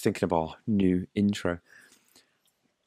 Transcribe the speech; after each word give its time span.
just 0.00 0.04
thinking 0.04 0.26
of 0.26 0.32
our 0.32 0.56
new 0.66 1.06
intro. 1.14 1.58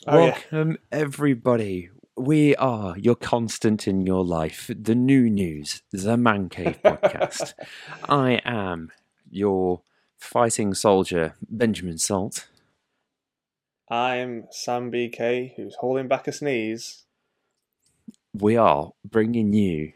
Oh, 0.08 0.17
yeah. 0.17 0.26
Welcome, 0.26 0.70
um, 0.71 0.78
everybody. 0.92 1.90
We 2.17 2.55
are 2.55 2.97
your 2.97 3.15
constant 3.15 3.87
in 3.87 4.01
your 4.08 4.26
life, 4.26 4.72
the 4.76 4.96
new 4.96 5.29
news, 5.29 5.83
the 5.91 6.18
Man 6.18 6.49
Cave 6.49 6.79
podcast. 6.83 7.54
I 8.10 8.41
am 8.46 8.91
your 9.29 9.81
fighting 10.18 10.73
soldier, 10.73 11.36
Benjamin 11.47 11.99
Salt. 11.99 12.47
I'm 13.91 14.47
Sam 14.50 14.91
BK, 14.91 15.54
who's 15.55 15.76
holding 15.76 16.08
back 16.08 16.27
a 16.27 16.32
sneeze. 16.32 17.04
We 18.34 18.58
are 18.58 18.94
bringing 19.05 19.54
you 19.54 19.94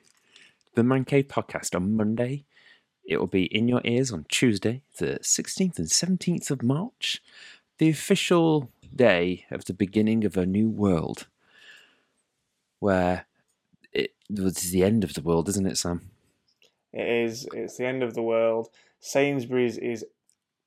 the 0.75 0.83
Man 0.83 1.03
Cave 1.03 1.29
podcast 1.29 1.75
on 1.75 1.95
Monday. 1.95 2.45
It 3.07 3.21
will 3.21 3.27
be 3.27 3.45
in 3.45 3.69
your 3.69 3.81
ears 3.85 4.11
on 4.11 4.25
Tuesday, 4.27 4.81
the 4.97 5.19
16th 5.23 5.79
and 5.79 5.87
17th 5.87 6.51
of 6.51 6.61
March, 6.61 7.23
the 7.77 7.89
official 7.89 8.69
day 8.93 9.45
of 9.49 9.63
the 9.65 9.73
beginning 9.73 10.25
of 10.25 10.35
a 10.35 10.45
new 10.45 10.69
world 10.69 11.27
where 12.79 13.25
it 13.93 14.13
was 14.29 14.71
the 14.71 14.83
end 14.83 15.05
of 15.05 15.13
the 15.13 15.21
world, 15.21 15.47
isn't 15.47 15.65
it, 15.65 15.77
Sam? 15.77 16.11
It 16.91 17.07
is. 17.07 17.47
It's 17.53 17.77
the 17.77 17.85
end 17.85 18.03
of 18.03 18.13
the 18.13 18.21
world. 18.21 18.67
Sainsbury's 18.99 19.77
is 19.77 20.05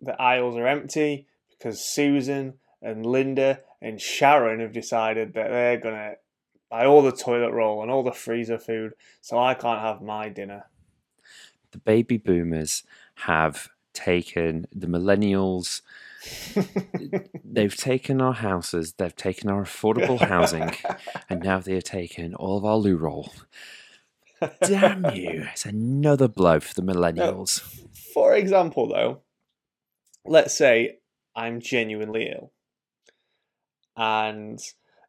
the 0.01 0.21
aisles 0.21 0.57
are 0.57 0.67
empty 0.67 1.27
because 1.51 1.85
Susan 1.85 2.55
and 2.81 3.05
Linda 3.05 3.61
and 3.83 4.01
Sharon 4.01 4.61
have 4.61 4.73
decided 4.73 5.35
that 5.35 5.51
they're 5.51 5.77
gonna 5.77 6.15
buy 6.71 6.87
all 6.87 7.03
the 7.03 7.13
toilet 7.13 7.53
roll 7.53 7.83
and 7.83 7.91
all 7.91 8.03
the 8.03 8.13
freezer 8.13 8.59
food, 8.59 8.93
so 9.21 9.39
I 9.39 9.53
can't 9.53 9.83
have 9.83 10.01
my 10.01 10.31
dinner. 10.31 10.65
The 11.73 11.79
baby 11.79 12.17
boomers 12.17 12.83
have 13.15 13.69
taken 13.93 14.67
the 14.73 14.87
millennials, 14.87 15.83
they've 17.45 17.77
taken 17.77 18.21
our 18.21 18.35
houses, 18.35 18.95
they've 18.95 19.17
taken 19.17 19.51
our 19.51 19.63
affordable 19.63 20.21
housing, 20.21 20.71
and 21.29 21.43
now 21.43 21.59
they 21.59 21.75
have 21.75 21.85
taken 21.85 22.35
all 22.35 22.59
of 22.59 22.65
our 22.65 22.77
loo 22.77 22.97
roll. 22.97 23.33
Damn 24.63 25.15
you! 25.15 25.47
It's 25.53 25.67
another 25.67 26.29
blow 26.29 26.61
for 26.61 26.75
the 26.75 26.83
millennials. 26.83 27.61
For 28.15 28.35
example, 28.35 28.89
though, 28.89 29.21
let's 30.25 30.57
say 30.57 30.99
I'm 31.37 31.61
genuinely 31.61 32.33
ill, 32.33 32.53
and 33.97 34.59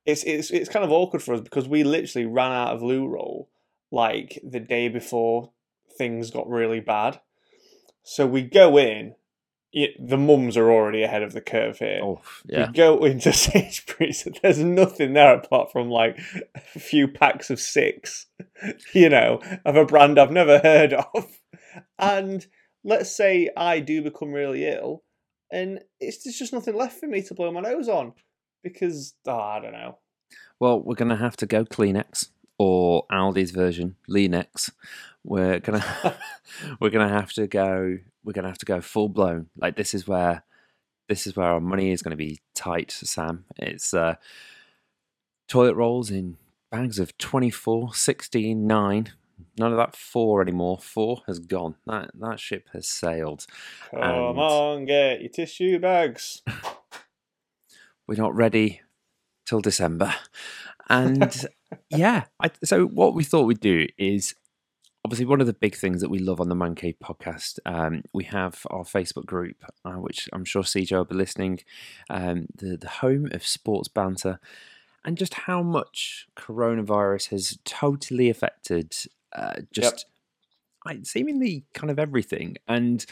it's 0.05 0.23
it's 0.23 0.51
it's 0.51 0.69
kind 0.69 0.83
of 0.83 0.91
awkward 0.91 1.23
for 1.23 1.33
us 1.33 1.41
because 1.41 1.67
we 1.67 1.83
literally 1.83 2.25
ran 2.25 2.51
out 2.51 2.75
of 2.75 2.81
loo 2.81 3.07
roll 3.07 3.49
like 3.91 4.39
the 4.43 4.59
day 4.59 4.89
before 4.89 5.51
things 6.01 6.31
got 6.31 6.49
really 6.49 6.79
bad. 6.79 7.19
So 8.03 8.25
we 8.25 8.41
go 8.41 8.77
in. 8.77 9.13
y- 9.73 9.95
The 9.99 10.17
mums 10.17 10.57
are 10.57 10.71
already 10.71 11.03
ahead 11.03 11.21
of 11.21 11.33
the 11.33 11.41
curve 11.41 11.77
here. 11.77 11.99
Oh, 12.03 12.21
yeah. 12.45 12.67
We 12.67 12.73
go 12.73 13.05
into 13.11 13.31
Sainsbury's. 13.31 14.27
There's 14.41 14.59
nothing 14.59 15.13
there 15.13 15.35
apart 15.35 15.71
from 15.71 15.89
like 15.89 16.17
a 16.75 16.79
few 16.79 17.07
packs 17.07 17.49
of 17.51 17.59
six, 17.59 18.25
you 18.93 19.09
know, 19.09 19.39
of 19.63 19.75
a 19.75 19.85
brand 19.85 20.17
I've 20.19 20.31
never 20.31 20.57
heard 20.59 20.93
of. 20.93 21.39
And 21.99 22.45
let's 22.83 23.15
say 23.15 23.49
I 23.55 23.79
do 23.79 24.01
become 24.01 24.31
really 24.33 24.65
ill, 24.67 25.03
and 25.51 25.79
it's 25.99 26.23
there's 26.23 26.37
just 26.39 26.53
nothing 26.53 26.75
left 26.75 26.99
for 26.99 27.07
me 27.07 27.21
to 27.21 27.33
blow 27.35 27.51
my 27.51 27.61
nose 27.61 27.87
on 27.87 28.13
because 28.63 29.13
oh, 29.27 29.39
I 29.39 29.59
don't 29.61 29.71
know. 29.73 29.99
Well, 30.59 30.81
we're 30.81 30.95
going 30.95 31.09
to 31.09 31.15
have 31.15 31.37
to 31.37 31.45
go 31.45 31.63
Kleenex 31.65 32.29
or 32.57 33.05
Aldi's 33.11 33.51
version, 33.51 33.95
Leanex. 34.09 34.69
We're 35.23 35.59
gonna 35.59 36.17
we're 36.79 36.89
gonna 36.89 37.09
have 37.09 37.31
to 37.33 37.47
go. 37.47 37.97
We're 38.23 38.33
gonna 38.33 38.47
have 38.49 38.57
to 38.59 38.65
go 38.65 38.81
full 38.81 39.09
blown. 39.09 39.47
Like 39.57 39.75
this 39.75 39.93
is 39.93 40.07
where 40.07 40.43
this 41.09 41.27
is 41.27 41.35
where 41.35 41.47
our 41.47 41.59
money 41.59 41.91
is 41.91 42.01
going 42.01 42.11
to 42.11 42.15
be 42.17 42.39
tight, 42.55 42.89
Sam. 42.91 43.43
It's 43.57 43.93
uh, 43.93 44.15
toilet 45.49 45.75
rolls 45.75 46.09
in 46.09 46.37
bags 46.71 46.99
of 46.99 47.17
24, 47.17 47.93
16, 47.93 48.65
9. 48.65 49.11
None 49.59 49.71
of 49.71 49.77
that 49.77 49.93
four 49.95 50.41
anymore. 50.41 50.77
Four 50.79 51.21
has 51.27 51.39
gone. 51.39 51.75
That 51.85 52.11
that 52.19 52.39
ship 52.39 52.69
has 52.73 52.87
sailed. 52.87 53.45
Come 53.89 54.01
And- 54.01 54.39
on, 54.39 54.85
get 54.85 55.19
your 55.21 55.29
tissue 55.29 55.79
bags. 55.79 56.41
we're 58.07 58.15
not 58.15 58.35
ready 58.35 58.81
till 59.45 59.59
December. 59.61 60.13
And 60.89 61.45
yeah, 61.89 62.25
I, 62.41 62.51
so 62.63 62.85
what 62.85 63.13
we 63.15 63.23
thought 63.23 63.43
we'd 63.47 63.59
do 63.59 63.87
is 63.97 64.33
obviously 65.03 65.25
one 65.25 65.41
of 65.41 65.47
the 65.47 65.53
big 65.53 65.75
things 65.75 66.01
that 66.01 66.09
we 66.09 66.19
love 66.19 66.39
on 66.39 66.49
the 66.49 66.55
Man 66.55 66.75
Cave 66.75 66.95
podcast. 67.03 67.59
Um, 67.65 68.03
we 68.13 68.25
have 68.25 68.65
our 68.69 68.83
Facebook 68.83 69.25
group, 69.25 69.57
uh, 69.83 69.93
which 69.93 70.29
I'm 70.31 70.45
sure 70.45 70.63
CJ 70.63 70.91
will 70.91 71.05
be 71.05 71.15
listening, 71.15 71.61
um, 72.09 72.47
the 72.55 72.77
the 72.77 72.89
home 72.89 73.29
of 73.31 73.45
sports 73.45 73.87
banter, 73.87 74.39
and 75.03 75.17
just 75.17 75.33
how 75.33 75.61
much 75.63 76.27
coronavirus 76.35 77.29
has 77.29 77.57
totally 77.65 78.29
affected 78.29 78.95
uh, 79.33 79.61
just 79.71 80.05
I, 80.85 80.99
seemingly 81.03 81.65
kind 81.73 81.89
of 81.89 81.99
everything. 81.99 82.57
And 82.67 83.05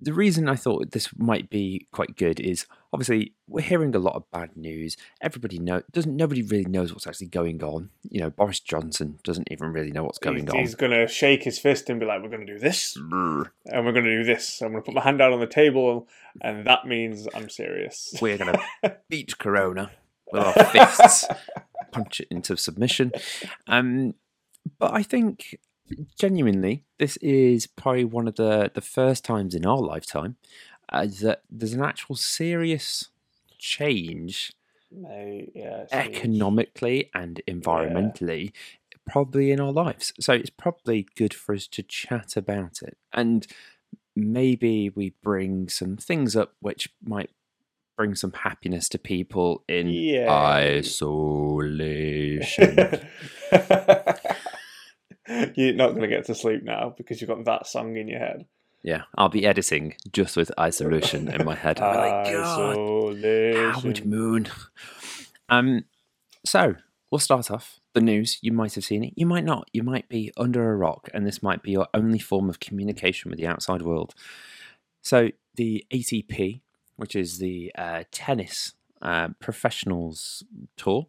the 0.00 0.12
reason 0.12 0.48
I 0.48 0.56
thought 0.56 0.92
this 0.92 1.10
might 1.16 1.50
be 1.50 1.86
quite 1.92 2.16
good 2.16 2.40
is 2.40 2.66
obviously 2.92 3.34
we're 3.46 3.62
hearing 3.62 3.94
a 3.94 3.98
lot 3.98 4.14
of 4.14 4.30
bad 4.30 4.56
news. 4.56 4.96
Everybody 5.20 5.58
know 5.58 5.82
doesn't 5.92 6.14
nobody 6.14 6.42
really 6.42 6.64
knows 6.64 6.92
what's 6.92 7.06
actually 7.06 7.28
going 7.28 7.62
on. 7.62 7.90
You 8.02 8.20
know, 8.20 8.30
Boris 8.30 8.60
Johnson 8.60 9.18
doesn't 9.24 9.48
even 9.50 9.72
really 9.72 9.90
know 9.90 10.04
what's 10.04 10.18
going 10.18 10.40
he's, 10.40 10.50
on. 10.50 10.58
he's 10.58 10.74
gonna 10.74 11.06
shake 11.06 11.42
his 11.42 11.58
fist 11.58 11.90
and 11.90 12.00
be 12.00 12.06
like, 12.06 12.22
"We're 12.22 12.30
gonna 12.30 12.46
do 12.46 12.58
this, 12.58 12.96
Brr. 13.08 13.52
and 13.66 13.84
we're 13.84 13.92
gonna 13.92 14.10
do 14.10 14.24
this. 14.24 14.60
I'm 14.62 14.72
gonna 14.72 14.82
put 14.82 14.94
my 14.94 15.02
hand 15.02 15.20
out 15.20 15.32
on 15.32 15.40
the 15.40 15.46
table, 15.46 16.08
and 16.40 16.66
that 16.66 16.86
means 16.86 17.28
I'm 17.34 17.48
serious." 17.48 18.14
We're 18.20 18.38
gonna 18.38 18.60
beat 19.08 19.38
Corona 19.38 19.90
with 20.32 20.42
our 20.42 20.64
fists, 20.66 21.26
punch 21.92 22.20
it 22.20 22.28
into 22.30 22.56
submission. 22.56 23.12
Um, 23.66 24.14
but 24.78 24.92
I 24.92 25.02
think 25.02 25.58
genuinely, 26.18 26.84
this 26.98 27.16
is 27.18 27.66
probably 27.66 28.04
one 28.04 28.28
of 28.28 28.36
the 28.36 28.70
the 28.74 28.80
first 28.80 29.24
times 29.24 29.54
in 29.54 29.66
our 29.66 29.78
lifetime 29.78 30.36
uh, 30.90 31.06
that 31.20 31.42
there's 31.50 31.72
an 31.72 31.82
actual 31.82 32.16
serious 32.16 33.08
change 33.58 34.52
Mate, 34.90 35.52
yeah, 35.54 35.84
economically 35.92 37.10
and 37.14 37.42
environmentally 37.46 38.52
probably 39.08 39.50
in 39.50 39.60
our 39.60 39.72
lives. 39.72 40.12
So 40.20 40.32
it's 40.34 40.50
probably 40.50 41.06
good 41.16 41.34
for 41.34 41.54
us 41.54 41.66
to 41.68 41.82
chat 41.82 42.36
about 42.36 42.82
it. 42.82 42.96
And 43.12 43.46
maybe 44.14 44.90
we 44.90 45.14
bring 45.22 45.68
some 45.68 45.96
things 45.96 46.36
up 46.36 46.54
which 46.60 46.90
might 47.02 47.30
bring 47.96 48.14
some 48.14 48.32
happiness 48.32 48.88
to 48.90 48.98
people 48.98 49.64
in 49.68 49.88
Yeah. 49.88 50.30
isolation. 50.30 51.98
You're 55.56 55.74
not 55.74 55.90
going 55.90 56.00
to 56.02 56.08
get 56.08 56.24
to 56.26 56.34
sleep 56.34 56.62
now 56.62 56.94
because 56.96 57.20
you've 57.20 57.28
got 57.28 57.44
that 57.44 57.66
song 57.66 57.96
in 57.96 58.08
your 58.08 58.20
head. 58.20 58.46
Yeah 58.82 59.02
i'll 59.16 59.28
be 59.28 59.44
editing 59.44 59.94
just 60.12 60.36
with 60.36 60.50
isolation 60.58 61.28
in 61.28 61.44
my 61.44 61.54
head 61.54 61.76
be 61.76 61.82
like, 61.82 62.32
God, 62.32 62.98
Isolation. 63.18 63.70
Howard 63.72 64.06
Moon. 64.06 64.48
Um, 65.48 65.84
so 66.44 66.74
we'll 67.10 67.18
start 67.18 67.50
off 67.50 67.80
the 67.94 68.00
news. 68.00 68.38
You 68.42 68.52
might 68.52 68.74
have 68.74 68.84
seen 68.84 69.04
it. 69.04 69.14
You 69.16 69.26
might 69.26 69.44
not. 69.44 69.68
You 69.72 69.82
might 69.82 70.08
be 70.08 70.32
under 70.36 70.70
a 70.70 70.76
rock, 70.76 71.08
and 71.14 71.26
this 71.26 71.42
might 71.42 71.62
be 71.62 71.72
your 71.72 71.88
only 71.94 72.18
form 72.18 72.48
of 72.48 72.60
communication 72.60 73.30
with 73.30 73.38
the 73.38 73.46
outside 73.46 73.82
world. 73.82 74.14
So 75.02 75.30
the 75.54 75.84
ATP, 75.92 76.60
which 76.96 77.16
is 77.16 77.38
the 77.38 77.72
uh, 77.76 78.04
tennis 78.12 78.74
uh, 79.00 79.28
professionals 79.40 80.44
tour, 80.76 81.06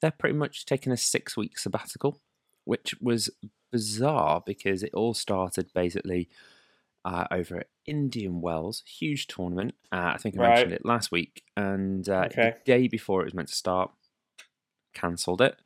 they're 0.00 0.10
pretty 0.10 0.36
much 0.36 0.66
taking 0.66 0.92
a 0.92 0.96
six-week 0.96 1.58
sabbatical, 1.58 2.20
which 2.64 2.94
was 3.00 3.30
bizarre 3.70 4.42
because 4.44 4.82
it 4.82 4.94
all 4.94 5.14
started 5.14 5.70
basically 5.74 6.28
uh, 7.08 7.26
over 7.30 7.56
at 7.60 7.68
Indian 7.86 8.40
Wells, 8.42 8.82
huge 8.86 9.26
tournament. 9.28 9.74
Uh, 9.90 10.12
I 10.14 10.18
think 10.18 10.36
I 10.36 10.42
mentioned 10.42 10.72
Right. 10.72 10.80
it 10.80 10.84
last 10.84 11.10
week, 11.10 11.42
and 11.56 12.06
uh, 12.08 12.24
Okay. 12.26 12.54
the 12.54 12.60
day 12.64 12.88
before 12.88 13.22
it 13.22 13.24
was 13.24 13.34
meant 13.34 13.48
to 13.48 13.54
start, 13.54 13.90
cancelled 14.94 15.40
it, 15.40 15.56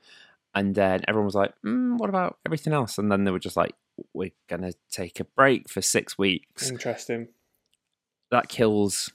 and 0.55 0.75
then 0.75 1.01
everyone 1.09 1.27
was 1.27 1.35
like, 1.35 1.53
mm, 1.65 1.99
"What 1.99 2.09
about 2.11 2.39
everything 2.47 2.73
else?" 2.73 2.99
And 2.99 3.11
then 3.11 3.25
they 3.25 3.31
were 3.33 3.39
just 3.39 3.57
like, 3.57 3.75
"We're 4.15 4.31
gonna 4.49 4.73
take 4.91 5.19
a 5.21 5.25
break 5.25 5.69
for 5.69 5.83
six 5.83 6.17
weeks." 6.17 6.71
Interesting. 6.71 7.29
That 8.31 8.49
kills 8.49 9.11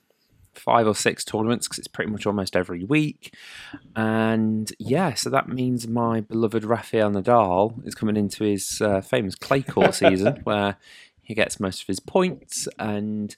five 0.53 0.87
or 0.87 0.95
six 0.95 1.23
tournaments 1.23 1.67
because 1.67 1.77
it's 1.79 1.87
pretty 1.87 2.11
much 2.11 2.25
almost 2.25 2.55
every 2.55 2.83
week. 2.83 3.33
And 3.95 4.71
yeah, 4.79 5.13
so 5.13 5.29
that 5.29 5.47
means 5.47 5.87
my 5.87 6.19
beloved 6.21 6.63
Rafael 6.65 7.11
Nadal 7.11 7.85
is 7.87 7.93
coming 7.95 8.17
into 8.17 8.43
his 8.43 8.81
uh, 8.81 9.01
famous 9.01 9.35
clay 9.35 9.61
court 9.61 9.93
season 9.95 10.37
where 10.43 10.77
he 11.27 11.33
gets 11.35 11.59
most 11.59 11.81
of 11.81 11.87
his 11.87 11.99
points 11.99 12.69
and 12.79 13.35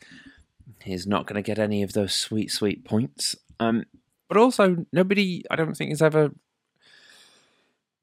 he's 0.84 1.08
not 1.08 1.26
going 1.26 1.42
to 1.42 1.46
get 1.46 1.58
any 1.58 1.82
of 1.82 1.94
those 1.94 2.14
sweet, 2.14 2.52
sweet 2.52 2.86
points. 2.86 3.36
Um, 3.60 3.86
but 4.28 4.38
also, 4.38 4.86
nobody, 4.94 5.44
I 5.50 5.56
don't 5.56 5.76
think, 5.76 5.90
has 5.90 6.02
ever. 6.04 6.30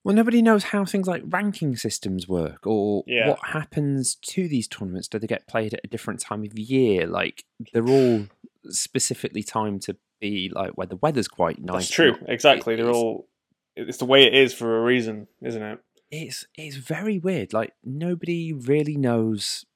Well, 0.02 0.14
nobody 0.16 0.42
knows 0.42 0.64
how 0.64 0.84
things 0.84 1.06
like 1.06 1.22
ranking 1.26 1.76
systems 1.76 2.26
work 2.28 2.66
or 2.66 3.04
Yeah. 3.06 3.28
what 3.28 3.38
happens 3.44 4.16
to 4.16 4.48
these 4.48 4.66
tournaments. 4.68 5.06
Do 5.06 5.20
they 5.20 5.26
get 5.28 5.46
played 5.46 5.72
at 5.74 5.80
a 5.84 5.88
different 5.88 6.18
time 6.20 6.44
of 6.44 6.58
year? 6.58 7.06
Like, 7.06 7.44
they're 7.72 7.86
all 7.88 8.26
specifically 8.68 9.44
timed 9.44 9.82
to 9.82 9.96
be 10.20 10.50
like 10.52 10.72
where 10.72 10.86
the 10.88 10.96
weather's 10.96 11.28
quite 11.28 11.60
nice. 11.60 11.74
That's 11.84 11.90
true. 11.90 12.16
Exactly. 12.26 12.74
it- 12.74 12.78
They're 12.78 12.86
it's- 12.88 12.96
all. 13.02 13.28
It's 13.76 13.98
the 13.98 14.04
way 14.06 14.24
it 14.24 14.34
is 14.34 14.52
for 14.52 14.78
a 14.78 14.82
reason, 14.82 15.28
isn't 15.42 15.62
it? 15.62 15.78
it's 16.10 16.46
it's 16.56 16.76
very 16.76 17.18
weird. 17.18 17.52
Like 17.52 17.74
nobody 17.84 18.52
really 18.52 18.96
knows 18.96 19.66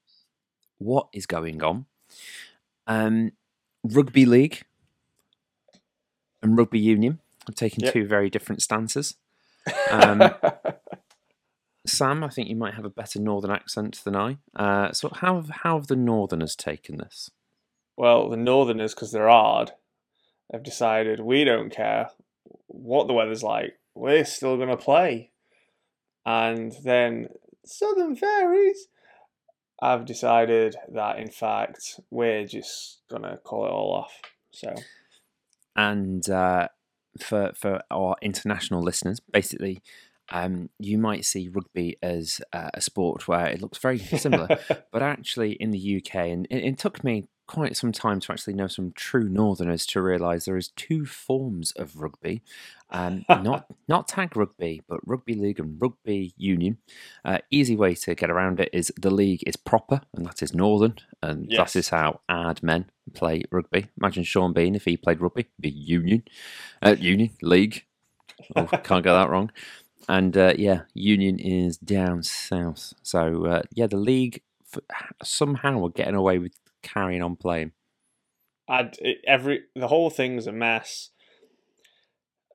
what 0.81 1.06
is 1.12 1.27
going 1.27 1.62
on. 1.62 1.87
Um, 2.88 3.32
rugby 3.85 4.27
league 4.27 4.62
and 6.43 6.59
rugby 6.59 6.81
union 6.81 7.21
have 7.47 7.55
taken 7.55 7.85
Yep. 7.85 7.93
two 7.93 8.06
very 8.06 8.29
different 8.29 8.62
stances. 8.62 9.15
Um, 9.93 10.35
Sam, 11.87 12.25
I 12.25 12.29
think 12.29 12.49
you 12.49 12.56
might 12.56 12.75
have 12.75 12.85
a 12.85 12.91
better 12.91 13.21
northern 13.21 13.50
accent 13.50 14.00
than 14.05 14.17
I. 14.17 14.38
Uh, 14.55 14.93
so 14.93 15.11
how 15.15 15.37
have, 15.37 15.49
how 15.50 15.77
have 15.79 15.87
the 15.87 15.97
northerners 15.97 16.56
taken 16.56 16.97
this? 16.99 17.31
well, 17.97 18.31
the 18.31 18.37
Northerners, 18.38 18.94
because 18.94 19.12
they're 19.12 19.29
hard, 19.29 19.73
have 20.50 20.62
decided 20.62 21.21
we 21.21 21.44
don't 21.44 21.69
care 21.71 22.09
what 22.67 23.06
the 23.06 23.12
weather's 23.12 23.43
like. 23.43 23.79
We're 23.94 24.25
still 24.25 24.56
going 24.56 24.71
to 24.71 24.77
play. 24.79 25.32
And 26.25 26.73
then 26.82 27.29
Southern 27.67 28.17
Fairies 28.17 28.88
have 29.81 30.05
decided 30.05 30.77
that, 30.93 31.19
in 31.19 31.31
fact, 31.31 32.00
we're 32.11 32.47
just 32.47 33.03
going 33.09 33.23
to 33.23 33.38
call 33.38 33.67
it 33.67 33.71
all 33.71 33.94
off. 33.94 34.21
So, 34.53 34.75
And 35.77 36.29
uh, 36.29 36.69
for 37.19 37.53
for 37.55 37.82
our 37.91 38.17
international 38.21 38.82
listeners, 38.82 39.21
basically, 39.21 39.81
um, 40.31 40.71
you 40.79 40.99
might 40.99 41.25
see 41.25 41.49
rugby 41.49 41.97
as 42.03 42.41
uh, 42.53 42.71
a 42.75 42.81
sport 42.81 43.27
where 43.27 43.47
it 43.47 43.61
looks 43.61 43.79
very 43.79 43.99
similar, 43.99 44.49
but 44.93 45.03
actually 45.03 45.53
in 45.53 45.71
the 45.71 45.97
UK, 45.97 46.15
and 46.15 46.47
it, 46.50 46.65
it 46.65 46.79
took 46.79 47.03
me 47.03 47.29
quite 47.47 47.77
some 47.77 47.91
time 47.91 48.21
to 48.21 48.31
actually 48.32 48.55
know 48.55 48.69
some 48.69 48.93
true 48.93 49.29
Northerners 49.29 49.85
to 49.85 50.00
realise 50.00 50.44
there 50.44 50.56
is 50.56 50.69
two 50.77 51.05
forms 51.05 51.73
of 51.73 51.97
rugby, 51.97 52.43
um, 52.90 53.25
not 53.28 53.66
not 53.88 54.08
tag 54.08 54.37
rugby, 54.37 54.82
but 54.88 55.00
rugby 55.06 55.34
league 55.34 55.60
and 55.60 55.81
rugby 55.81 56.34
union. 56.37 56.78
Uh, 57.25 57.38
easy 57.50 57.76
way 57.76 57.94
to 57.94 58.14
get 58.14 58.31
around 58.31 58.60
it 58.60 58.70
is 58.72 58.92
the 59.00 59.10
league 59.10 59.42
is 59.46 59.56
proper, 59.56 60.00
and 60.14 60.26
that 60.26 60.42
is 60.42 60.54
Northern, 60.54 60.96
and 61.22 61.46
Yes. 61.50 61.72
that 61.72 61.78
is 61.78 61.88
how 61.90 62.20
ad 62.28 62.62
men 62.62 62.90
play 63.14 63.42
rugby. 63.50 63.88
Imagine 64.00 64.25
Sean 64.25 64.52
Bean 64.52 64.75
if 64.75 64.84
he 64.84 64.96
played 64.96 65.20
rugby, 65.20 65.46
be 65.58 65.70
union, 65.70 66.22
uh, 66.82 66.96
union 66.98 67.31
league. 67.42 67.84
Oh, 68.56 68.64
can't 68.66 69.04
get 69.04 69.12
that 69.12 69.28
wrong. 69.31 69.50
And 70.08 70.36
uh, 70.36 70.54
yeah, 70.56 70.82
Union 70.94 71.38
is 71.38 71.76
down 71.76 72.22
south. 72.22 72.94
So 73.02 73.44
uh, 73.46 73.62
yeah, 73.72 73.86
the 73.86 73.96
league 73.98 74.43
f- 74.75 74.82
somehow 75.22 75.84
are 75.84 75.90
getting 75.90 76.14
away 76.14 76.38
with 76.38 76.52
carrying 76.82 77.22
on 77.22 77.36
playing. 77.36 77.72
I'd, 78.69 78.96
every 79.26 79.64
the 79.76 79.88
whole 79.88 80.10
thing's 80.10 80.46
a 80.46 80.52
mess. 80.52 81.10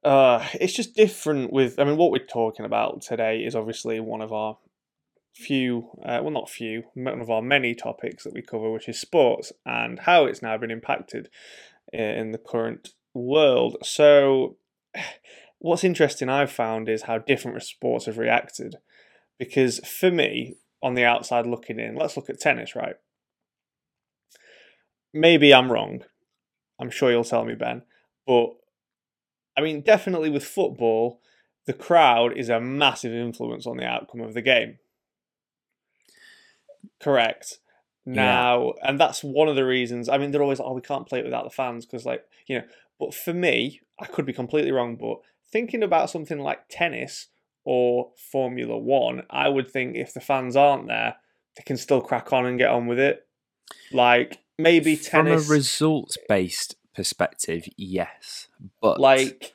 Uh, 0.06 0.46
it's 0.54 0.74
just 0.74 0.96
different 0.96 1.52
with. 1.52 1.80
I 1.80 1.84
mean, 1.84 1.98
what 1.98 2.12
we're 2.12 2.26
talking 2.26 2.66
about 2.66 3.02
today 3.02 3.40
is 3.40 3.56
obviously 3.56 4.00
one 4.00 4.22
of 4.22 4.32
our 4.32 4.58
few, 5.34 5.90
uh, 6.06 6.20
well, 6.22 6.32
not 6.32 6.50
few, 6.50 6.84
one 6.94 7.20
of 7.20 7.30
our 7.30 7.42
many 7.42 7.76
topics 7.76 8.24
that 8.24 8.34
we 8.34 8.42
cover, 8.42 8.72
which 8.72 8.88
is 8.88 9.02
sports 9.02 9.52
and 9.66 10.00
how 10.00 10.26
it's 10.26 10.42
now 10.42 10.58
been 10.58 10.72
impacted 10.72 11.30
in 11.92 12.32
the 12.32 12.38
current 12.38 12.90
world. 13.14 13.78
So, 13.84 14.58
what's 15.60 15.84
interesting 15.84 16.30
I've 16.30 16.52
found 16.52 16.88
is 16.88 17.04
how 17.04 17.18
different 17.18 17.62
sports 17.64 18.06
have 18.06 18.18
reacted. 18.18 18.76
Because 19.38 19.80
for 19.80 20.12
me, 20.12 20.56
on 20.82 20.94
the 20.94 21.04
outside 21.04 21.46
looking 21.46 21.80
in, 21.80 21.96
let's 21.96 22.16
look 22.16 22.30
at 22.30 22.40
tennis, 22.40 22.76
right? 22.76 22.96
maybe 25.16 25.54
I'm 25.54 25.72
wrong. 25.72 26.04
I'm 26.80 26.92
sure 26.92 27.10
you'll 27.10 27.24
tell 27.24 27.46
me, 27.46 27.56
Ben. 27.56 27.84
But 28.28 28.50
I 29.58 29.62
mean, 29.62 29.82
definitely 29.82 30.30
with 30.30 30.44
football, 30.44 31.22
the 31.66 31.74
crowd 31.74 32.38
is 32.38 32.50
a 32.50 32.60
massive 32.60 33.14
influence 33.14 33.66
on 33.66 33.78
the 33.78 33.86
outcome 33.86 34.22
of 34.22 34.34
the 34.34 34.42
game. 34.42 34.80
Correct. 37.02 37.60
Now, 38.06 38.74
and 38.84 39.00
that's 39.00 39.24
one 39.24 39.48
of 39.48 39.56
the 39.56 39.66
reasons. 39.66 40.10
I 40.10 40.18
mean, 40.20 40.32
they're 40.32 40.44
always, 40.44 40.60
oh, 40.60 40.74
we 40.74 40.82
can't 40.82 41.08
play 41.08 41.20
it 41.20 41.26
without 41.26 41.44
the 41.44 41.50
fans 41.50 41.86
because, 41.86 42.06
like, 42.06 42.24
you 42.46 42.60
know. 42.60 42.66
But 43.00 43.14
for 43.14 43.34
me, 43.34 43.82
I 44.00 44.06
could 44.06 44.26
be 44.26 44.34
completely 44.34 44.72
wrong. 44.72 44.96
But 44.96 45.18
thinking 45.52 45.84
about 45.84 46.10
something 46.10 46.40
like 46.40 46.70
tennis 46.70 47.28
or 47.64 48.12
Formula 48.32 48.78
One, 48.78 49.24
I 49.30 49.50
would 49.50 49.70
think 49.70 49.96
if 49.96 50.14
the 50.14 50.22
fans 50.22 50.56
aren't 50.56 50.88
there, 50.88 51.16
they 51.58 51.64
can 51.64 51.78
still 51.78 52.00
crack 52.00 52.32
on 52.32 52.46
and 52.46 52.60
get 52.60 52.70
on 52.70 52.86
with 52.88 53.00
it. 53.00 53.28
Like 53.92 54.40
maybe 54.58 54.96
tennis, 54.96 55.46
From 55.46 55.54
a 55.54 55.58
results 55.58 56.18
based 56.30 56.76
perspective, 56.96 57.68
yes. 57.78 58.48
But 58.82 59.00
like 59.00 59.54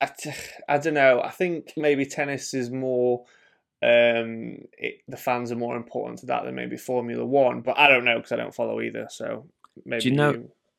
I, 0.00 0.06
t- 0.06 0.30
I 0.68 0.78
don't 0.78 0.94
know. 0.94 1.20
I 1.22 1.30
think 1.30 1.72
maybe 1.76 2.06
tennis 2.06 2.54
is 2.54 2.70
more. 2.70 3.24
Um, 3.82 4.58
it, 4.76 5.00
the 5.08 5.16
fans 5.16 5.50
are 5.52 5.56
more 5.56 5.76
important 5.76 6.18
to 6.20 6.26
that 6.26 6.44
than 6.44 6.54
maybe 6.54 6.76
Formula 6.76 7.24
One, 7.24 7.60
but 7.62 7.78
I 7.78 7.88
don't 7.88 8.04
know 8.04 8.16
because 8.16 8.32
I 8.32 8.36
don't 8.36 8.54
follow 8.54 8.80
either. 8.80 9.06
So 9.10 9.46
maybe 9.84 10.04
you 10.04 10.10
know- 10.12 10.32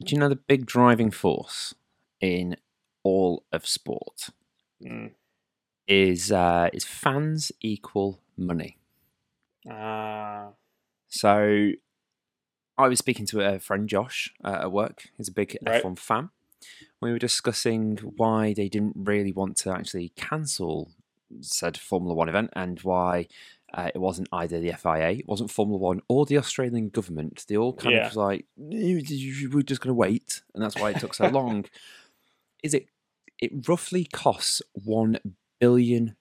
do 0.04 0.16
you 0.16 0.18
know 0.20 0.30
the 0.30 0.36
big 0.36 0.66
driving 0.66 1.12
force 1.12 1.76
in 2.20 2.58
all 3.04 3.44
of 3.52 3.68
sport 3.68 4.30
Mm. 4.84 5.12
is 5.88 6.32
uh, 6.32 6.70
is 6.74 6.86
fans 6.86 7.52
equal 7.62 8.20
money. 8.36 8.78
Ah, 9.70 10.50
So 11.08 11.72
I 12.78 12.88
was 12.88 13.00
speaking 13.00 13.26
to 13.28 13.42
a 13.42 13.60
friend, 13.60 13.88
Josh, 13.88 14.34
uh, 14.44 14.60
at 14.62 14.72
work. 14.72 15.10
He's 15.18 15.28
a 15.28 15.34
big 15.34 15.58
Right. 15.66 15.84
F1 15.84 15.98
fan. 16.00 16.30
We 17.02 17.12
were 17.12 17.20
discussing 17.20 17.98
why 17.98 18.54
they 18.54 18.70
didn't 18.70 18.94
really 18.96 19.32
want 19.32 19.58
to 19.58 19.72
actually 19.72 20.10
cancel 20.16 20.92
said 21.42 21.78
Formula 21.78 22.14
One 22.14 22.30
event 22.30 22.50
and 22.54 22.80
why 22.82 23.28
uh, 23.74 23.90
it 23.96 24.00
wasn't 24.00 24.28
either 24.34 24.60
the 24.60 24.74
FIA, 24.74 25.12
it 25.12 25.28
wasn't 25.28 25.50
Formula 25.50 25.80
One, 25.80 26.02
or 26.10 26.26
the 26.26 26.38
Australian 26.38 26.90
government. 26.90 27.46
They 27.48 27.56
all 27.56 27.74
kind 27.74 27.96
Yeah. 27.96 28.02
of 28.08 28.12
was 28.12 28.18
like, 28.18 28.46
"Eh, 28.60 29.00
we're 29.50 29.62
just 29.64 29.80
going 29.82 29.90
to 29.90 29.94
wait. 29.94 30.42
And 30.54 30.62
that's 30.62 30.76
why 30.78 30.90
it 30.92 31.00
took 31.00 31.14
so 31.14 31.28
long. 31.30 31.66
Is 32.64 32.74
it? 32.74 32.88
It 33.40 33.68
roughly 33.68 34.04
costs 34.06 34.62
$1 34.86 35.18
billion 35.60 36.16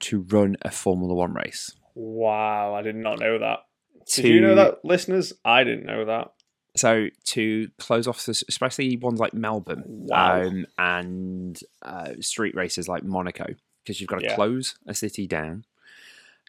to 0.00 0.20
run 0.20 0.56
a 0.62 0.70
Formula 0.70 1.14
One 1.14 1.32
race. 1.34 1.74
wow! 1.94 2.74
I 2.74 2.82
did 2.82 2.96
not 2.96 3.20
know 3.20 3.38
that. 3.38 3.60
Did 4.06 4.22
To- 4.22 4.28
you 4.28 4.40
know 4.40 4.54
that, 4.54 4.84
listeners? 4.84 5.32
I 5.44 5.64
didn't 5.64 5.84
know 5.86 6.04
that. 6.06 6.32
So 6.76 7.08
to 7.26 7.68
close 7.78 8.06
off 8.08 8.26
especially 8.28 8.96
ones 8.96 9.20
like 9.20 9.34
Melbourne 9.34 9.82
Wow. 9.86 10.42
um, 10.42 10.66
and 10.78 11.60
uh, 11.82 12.12
street 12.20 12.54
races 12.54 12.88
like 12.88 13.04
Monaco, 13.04 13.44
because 13.84 14.00
you've 14.00 14.08
got 14.08 14.20
to 14.20 14.26
Yeah. 14.26 14.34
close 14.36 14.76
a 14.86 14.94
city 14.94 15.26
down. 15.26 15.64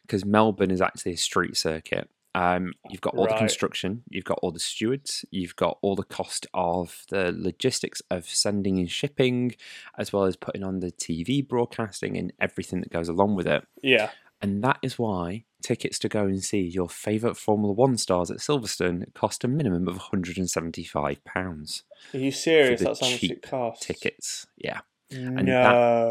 Because 0.04 0.26
Melbourne 0.26 0.72
is 0.72 0.82
actually 0.82 1.14
a 1.14 1.18
street 1.18 1.56
circuit. 1.58 2.10
Um, 2.36 2.74
you've 2.90 3.00
got 3.02 3.14
all 3.16 3.28
the 3.28 3.36
construction, 3.38 4.04
you've 4.10 4.24
got 4.26 4.40
all 4.42 4.50
the 4.52 4.60
stewards, 4.60 5.24
you've 5.30 5.56
got 5.56 5.78
all 5.84 5.96
the 5.96 6.04
cost 6.04 6.48
of 6.54 7.04
the 7.10 7.32
logistics 7.32 8.02
of 8.10 8.26
sending 8.26 8.80
and 8.80 8.90
shipping, 8.90 9.56
as 10.00 10.12
well 10.12 10.24
as 10.24 10.36
putting 10.36 10.64
on 10.64 10.80
the 10.80 10.92
TV 10.92 11.48
broadcasting 11.48 12.18
and 12.18 12.34
everything 12.42 12.80
that 12.82 12.92
goes 12.92 13.08
along 13.08 13.36
with 13.36 13.46
it. 13.46 13.68
Yeah, 13.84 14.10
And 14.44 14.64
that 14.64 14.78
is 14.84 15.00
why 15.00 15.46
tickets 15.64 15.98
to 16.00 16.10
go 16.10 16.24
and 16.26 16.44
see 16.44 16.60
your 16.60 16.90
favourite 16.90 17.38
Formula 17.38 17.74
One 17.74 17.98
stars 17.98 18.30
at 18.30 18.38
Silverstone 18.40 19.12
cost 19.14 19.44
a 19.44 19.48
minimum 19.48 19.88
of 19.88 19.98
£175 20.12 21.84
are 22.14 22.18
you 22.18 22.32
serious? 22.32 22.82
That's 22.82 23.00
how 23.00 23.10
much 23.10 23.24
it 23.24 23.42
costs. 23.42 23.86
tickets. 23.86 24.46
Yeah. 24.58 24.82
no, 25.12 25.46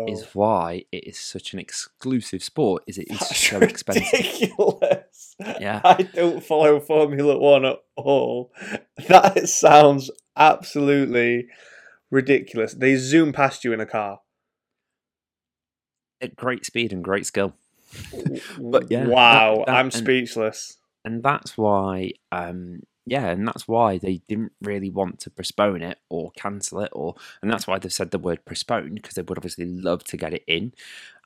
that 0.07 0.11
Is 0.13 0.27
why 0.33 0.85
it 0.91 1.07
is 1.07 1.19
such 1.19 1.53
an 1.53 1.59
exclusive 1.59 2.43
sport, 2.43 2.83
is 2.87 2.97
it 2.99 3.09
is 3.11 3.19
That's 3.19 3.37
so 3.37 3.59
expensive. 3.61 4.11
ridiculous. 4.13 5.37
Yeah. 5.61 5.81
I 5.85 6.03
don't 6.03 6.43
follow 6.43 6.81
Formula 6.81 7.39
One 7.39 7.65
at 7.67 7.79
all. 7.97 8.53
That 9.09 9.49
sounds 9.49 10.11
absolutely 10.37 11.47
ridiculous. 12.11 12.73
They 12.75 12.97
zoom 12.97 13.33
past 13.33 13.65
you 13.65 13.73
in 13.75 13.81
a 13.81 13.87
car. 13.87 14.21
At 16.21 16.37
great 16.37 16.65
speed 16.65 16.93
and 16.93 17.03
great 17.05 17.27
skill. 17.27 17.55
But 18.61 18.91
yeah, 18.91 19.07
wow, 19.07 19.57
that- 19.59 19.67
that- 19.67 19.75
I'm 19.77 19.87
and- 19.87 19.93
speechless. 19.95 20.79
And 21.05 21.23
that's 21.23 21.59
why 21.59 22.13
um 22.31 22.83
yeah, 23.05 23.31
and 23.31 23.47
that's 23.49 23.67
why 23.67 23.99
they 23.99 24.23
didn't 24.29 24.53
really 24.63 24.89
want 24.89 25.19
to 25.21 25.31
postpone 25.31 25.83
it 25.83 25.99
or 26.09 26.31
cancel 26.37 26.79
it, 26.81 26.91
or 26.93 27.17
and 27.43 27.51
that's 27.51 27.67
why 27.67 27.79
they've 27.81 27.93
said 27.93 28.13
the 28.13 28.19
word 28.21 28.45
postpone 28.45 28.95
because 28.95 29.15
they 29.15 29.23
would 29.23 29.37
obviously 29.39 29.65
love 29.67 30.05
to 30.05 30.17
get 30.17 30.33
it 30.33 30.45
in. 30.47 30.73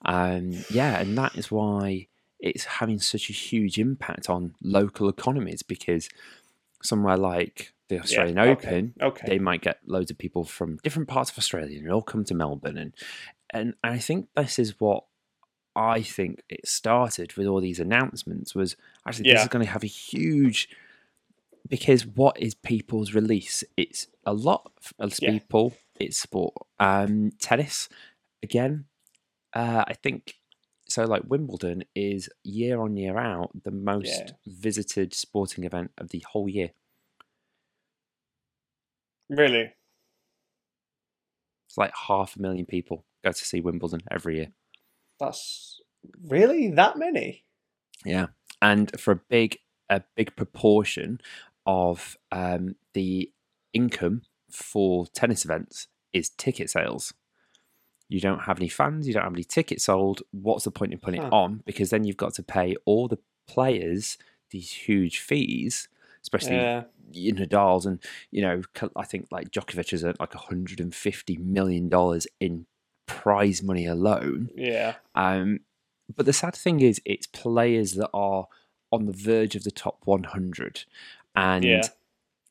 Um, 0.06 0.52
yeah, 0.70 0.98
and 0.98 1.18
that 1.18 1.36
is 1.36 1.50
why 1.50 2.06
it's 2.40 2.64
having 2.64 2.98
such 2.98 3.28
a 3.28 3.34
huge 3.34 3.78
impact 3.78 4.30
on 4.30 4.54
local 4.62 5.08
economies 5.10 5.62
because 5.62 6.08
somewhere 6.82 7.16
like 7.18 7.72
the 7.88 8.00
Australian 8.00 8.38
okay, 8.38 8.50
Open, 8.68 8.94
Okay. 9.02 9.26
they 9.28 9.38
might 9.38 9.60
get 9.60 9.78
loads 9.86 10.10
of 10.10 10.16
people 10.18 10.44
from 10.44 10.78
different 10.82 11.08
parts 11.08 11.30
of 11.30 11.36
Australia 11.38 11.78
and 11.78 11.90
all 11.92 12.02
come 12.02 12.24
to 12.24 12.34
Melbourne 12.34 12.78
and 12.78 12.92
and 13.50 13.74
I 13.84 13.98
think 13.98 14.28
this 14.34 14.58
is 14.58 14.80
what 14.80 15.04
I 15.76 16.02
think 16.02 16.42
it 16.48 16.66
started 16.66 17.34
with 17.36 17.46
all 17.46 17.60
these 17.60 17.80
announcements 17.80 18.54
was 18.54 18.76
actually 19.06 19.30
this 19.32 19.42
is 19.42 19.48
going 19.48 19.64
to 19.64 19.70
have 19.70 19.84
a 19.84 19.88
huge 19.88 20.68
because 21.68 22.06
what 22.06 22.40
is 22.40 22.54
people's 22.54 23.12
release? 23.14 23.62
It's 23.76 24.06
a 24.24 24.32
lot 24.32 24.72
of 24.98 25.14
Yeah. 25.20 25.30
people. 25.32 25.74
It's 26.00 26.18
sport. 26.18 26.54
Um, 26.80 27.32
tennis 27.38 27.88
again. 28.42 28.86
Uh, 29.52 29.84
I 29.86 29.94
think 29.94 30.34
so. 30.88 31.04
Like 31.04 31.22
Wimbledon 31.26 31.84
is 31.94 32.28
year 32.44 32.80
on 32.80 32.96
year 32.96 33.18
out 33.18 33.50
the 33.64 33.70
most 33.70 34.06
Yeah. 34.06 34.30
visited 34.46 35.14
sporting 35.14 35.64
event 35.64 35.92
of 35.98 36.08
the 36.10 36.20
whole 36.30 36.48
year. 36.48 36.70
Really? 39.28 39.74
It's 41.68 41.76
like 41.78 41.92
half 42.08 42.36
a 42.36 42.40
million 42.42 42.66
people 42.66 43.04
go 43.24 43.32
to 43.32 43.44
see 43.44 43.60
Wimbledon 43.60 44.00
every 44.10 44.36
year. 44.36 44.52
That's 45.18 45.80
really 46.28 46.70
that 46.72 46.96
many? 46.98 47.44
Yeah, 48.04 48.26
and 48.62 48.98
for 49.00 49.12
a 49.12 49.20
big 49.28 49.58
a 49.88 50.02
big 50.16 50.34
proportion 50.36 51.20
of 51.64 52.16
um, 52.32 52.76
the 52.92 53.30
income 53.72 54.22
for 54.50 55.06
tennis 55.06 55.44
events 55.44 55.88
is 56.12 56.30
ticket 56.30 56.70
sales. 56.70 57.12
You 58.08 58.20
don't 58.20 58.40
have 58.42 58.58
any 58.58 58.68
fans, 58.68 59.06
you 59.08 59.14
don't 59.14 59.24
have 59.24 59.32
any 59.32 59.44
tickets 59.44 59.84
sold. 59.84 60.22
What's 60.30 60.64
the 60.64 60.70
point 60.70 60.92
in 60.92 60.98
putting 61.00 61.20
Huh. 61.20 61.26
it 61.28 61.32
on? 61.32 61.62
Because 61.66 61.90
then 61.90 62.04
you've 62.04 62.16
got 62.16 62.34
to 62.34 62.42
pay 62.42 62.76
all 62.84 63.08
the 63.08 63.18
players 63.48 64.16
these 64.50 64.70
huge 64.72 65.18
fees, 65.18 65.88
especially 66.22 66.56
Yeah. 66.56 66.84
Nadal's 67.12 67.86
and 67.86 68.02
you 68.30 68.42
know 68.42 68.62
I 68.96 69.04
think 69.04 69.28
like 69.30 69.50
Djokovic 69.50 69.90
has 69.90 70.04
earned 70.04 70.18
like 70.20 70.34
150 70.34 71.36
million 71.38 71.88
dollars 71.88 72.26
in 72.40 72.66
prize 73.06 73.62
money 73.62 73.86
alone. 73.86 74.50
Yeah. 74.56 74.94
Um, 75.14 75.60
but 76.14 76.26
the 76.26 76.32
sad 76.32 76.54
thing 76.54 76.80
is, 76.80 77.00
it's 77.04 77.26
players 77.26 77.92
that 77.94 78.10
are 78.14 78.46
on 78.92 79.06
the 79.06 79.12
verge 79.12 79.56
of 79.56 79.64
the 79.64 79.70
top 79.70 79.98
100, 80.04 80.84
and 81.34 81.64
Yeah. 81.64 81.82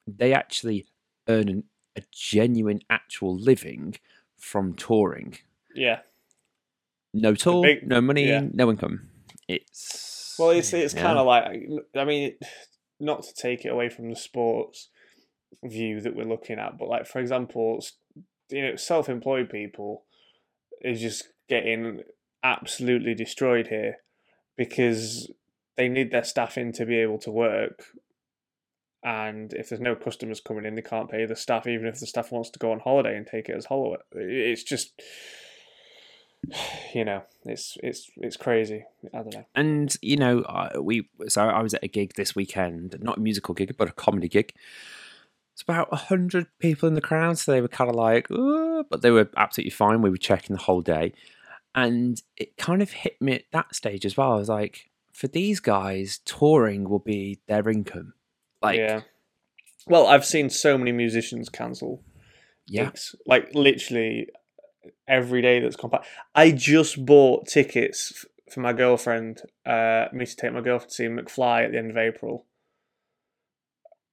they 0.07 0.33
actually 0.33 0.85
earn 1.27 1.47
an, 1.49 1.63
a 1.95 2.01
genuine, 2.11 2.81
actual 2.89 3.35
living 3.37 3.95
from 4.37 4.73
touring. 4.73 5.37
Yeah. 5.73 5.99
No 7.13 7.33
tour, 7.35 7.63
big- 7.63 7.87
no 7.87 8.01
money, 8.01 8.27
yeah. 8.27 8.45
no 8.53 8.69
income. 8.69 9.09
It's 9.47 10.35
Well, 10.37 10.49
it's 10.51 10.73
it's 10.73 10.93
yeah. 10.93 11.01
kind 11.01 11.17
of 11.17 11.25
like 11.25 11.45
I 11.95 12.03
mean, 12.03 12.35
not 12.99 13.23
to 13.23 13.33
take 13.33 13.63
it 13.65 13.69
away 13.69 13.87
from 13.89 14.09
the 14.09 14.15
sports 14.15 14.89
view 15.63 16.01
that 16.01 16.15
we're 16.15 16.25
looking 16.25 16.59
at, 16.59 16.77
but 16.77 16.89
like 16.89 17.05
for 17.07 17.19
example, 17.19 17.81
you 18.49 18.61
know, 18.61 18.75
self-employed 18.75 19.49
people 19.49 20.03
is 20.85 21.01
just 21.01 21.29
getting 21.49 22.01
absolutely 22.43 23.13
destroyed 23.15 23.67
here 23.67 23.97
because 24.57 25.31
they 25.77 25.89
need 25.89 26.11
their 26.11 26.23
staff 26.23 26.57
in 26.57 26.71
to 26.73 26.85
be 26.85 26.97
able 26.97 27.17
to 27.19 27.31
work. 27.31 27.85
And 29.03 29.53
if 29.53 29.69
there's 29.69 29.81
no 29.81 29.95
customers 29.95 30.39
coming 30.39 30.65
in, 30.65 30.75
they 30.75 30.81
can't 30.81 31.09
pay 31.09 31.25
the 31.25 31.35
staff, 31.35 31.67
even 31.67 31.85
if 31.87 31.99
the 31.99 32.07
staff 32.07 32.31
wants 32.31 32.49
to 32.51 32.59
go 32.59 32.71
on 32.71 32.79
holiday 32.79 33.15
and 33.15 33.27
take 33.27 33.49
it 33.49 33.55
as 33.55 33.65
holiday. 33.65 34.01
It's 34.13 34.63
just, 34.63 34.99
you 36.93 37.05
know, 37.05 37.23
it's 37.43 37.77
it's 37.83 38.09
it's 38.17 38.37
crazy. 38.37 38.85
I 39.13 39.17
don't 39.17 39.33
know. 39.33 39.45
and 39.53 39.95
you 40.01 40.17
know 40.17 40.43
we 40.81 41.07
so 41.27 41.43
i 41.43 41.61
was 41.61 41.73
at 41.75 41.83
a 41.83 41.87
gig 41.87 42.13
this 42.15 42.35
weekend 42.35 42.97
not 43.01 43.17
a 43.17 43.21
musical 43.21 43.53
gig 43.53 43.75
but 43.77 43.87
a 43.87 43.91
comedy 43.91 44.27
gig 44.27 44.53
it's 45.55 45.63
about 45.63 45.89
100 45.91 46.47
people 46.59 46.87
in 46.87 46.95
the 46.95 47.01
crowd 47.01 47.37
so 47.37 47.51
they 47.51 47.61
were 47.61 47.67
kind 47.67 47.89
of 47.89 47.95
like 47.95 48.29
"Uh," 48.29 48.83
but 48.89 49.01
they 49.01 49.11
were 49.11 49.29
absolutely 49.37 49.71
fine 49.71 50.01
we 50.01 50.09
were 50.09 50.17
checking 50.17 50.55
the 50.55 50.61
whole 50.61 50.81
day 50.81 51.13
and 51.73 52.21
it 52.37 52.55
kind 52.57 52.81
of 52.81 52.91
hit 52.91 53.19
me 53.21 53.33
at 53.33 53.45
that 53.51 53.73
stage 53.73 54.05
as 54.05 54.15
well 54.15 54.33
i 54.33 54.35
was 54.35 54.49
like 54.49 54.91
for 55.13 55.27
these 55.27 55.59
guys 55.59 56.19
touring 56.25 56.89
will 56.89 56.99
be 56.99 57.39
their 57.47 57.67
income 57.69 58.13
like 58.61 58.77
yeah. 58.77 59.01
Well, 59.87 60.07
I've 60.07 60.25
seen 60.25 60.49
so 60.49 60.77
many 60.77 60.91
musicians 60.91 61.49
cancel 61.49 62.01
yeah 62.67 62.85
gigs, 62.85 63.15
like 63.27 63.53
literally 63.53 64.29
every 65.07 65.41
day 65.41 65.59
that's 65.59 65.75
by. 65.75 66.03
I 66.33 66.51
just 66.51 67.05
bought 67.05 67.47
tickets 67.47 68.25
for 68.49 68.61
my 68.61 68.73
girlfriend, 68.73 69.41
uh, 69.65 70.07
me 70.11 70.25
to 70.25 70.35
take 70.35 70.53
my 70.53 70.61
girlfriend 70.61 70.89
to 70.89 70.95
see 70.95 71.05
McFly 71.05 71.65
at 71.65 71.71
the 71.71 71.77
end 71.77 71.91
of 71.91 71.97
April. 71.97 72.45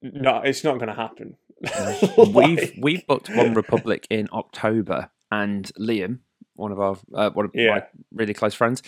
No, 0.03 0.41
it's 0.41 0.63
not 0.63 0.75
going 0.75 0.89
to 0.89 0.93
happen. 0.93 1.37
we've 2.33 2.73
we've 2.77 3.07
booked 3.07 3.29
One 3.29 3.53
Republic 3.53 4.05
in 4.09 4.27
October, 4.33 5.09
and 5.31 5.71
Liam, 5.79 6.19
one 6.55 6.71
of 6.71 6.79
our 6.79 6.97
uh, 7.13 7.29
one 7.31 7.45
of 7.45 7.51
Yeah. 7.53 7.69
my 7.75 7.83
really 8.13 8.33
close 8.33 8.53
friends, 8.53 8.83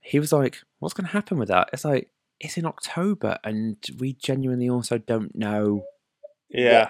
he 0.00 0.18
was 0.20 0.32
like, 0.32 0.58
"What's 0.78 0.94
going 0.94 1.06
to 1.06 1.12
happen 1.12 1.38
with 1.38 1.48
that?" 1.48 1.70
It's 1.72 1.84
like 1.84 2.10
it's 2.40 2.56
in 2.56 2.66
October, 2.66 3.38
and 3.42 3.76
we 3.98 4.12
genuinely 4.12 4.68
also 4.70 4.98
don't 4.98 5.34
know. 5.34 5.84
yeah. 6.50 6.88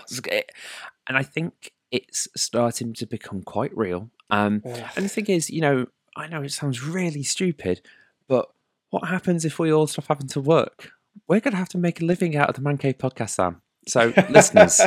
and 1.09 1.17
I 1.17 1.23
think 1.23 1.73
it's 1.91 2.29
starting 2.37 2.93
to 2.95 3.07
become 3.07 3.43
quite 3.43 3.75
real. 3.77 4.11
Um, 4.31 4.61
and 4.95 5.05
the 5.07 5.09
thing 5.09 5.27
is, 5.27 5.49
you 5.49 5.63
know, 5.63 5.87
I 6.15 6.27
know 6.29 6.43
it 6.43 6.53
sounds 6.53 6.85
really 6.85 7.23
stupid, 7.23 7.81
but 8.29 8.51
what 8.91 9.09
happens 9.09 9.45
if 9.47 9.59
we 9.59 9.73
all 9.73 9.87
stop 9.87 10.05
having 10.09 10.27
to 10.29 10.41
work? 10.41 10.93
We're 11.27 11.41
going 11.41 11.53
to 11.53 11.59
have 11.59 11.69
to 11.71 11.79
make 11.79 12.01
a 12.01 12.05
living 12.05 12.37
out 12.37 12.49
of 12.49 12.55
the 12.55 12.63
Man 12.63 12.79
Cave 12.79 12.99
podcast, 12.99 13.31
Sam. 13.31 13.63
So, 13.87 14.13
listeners, 14.29 14.81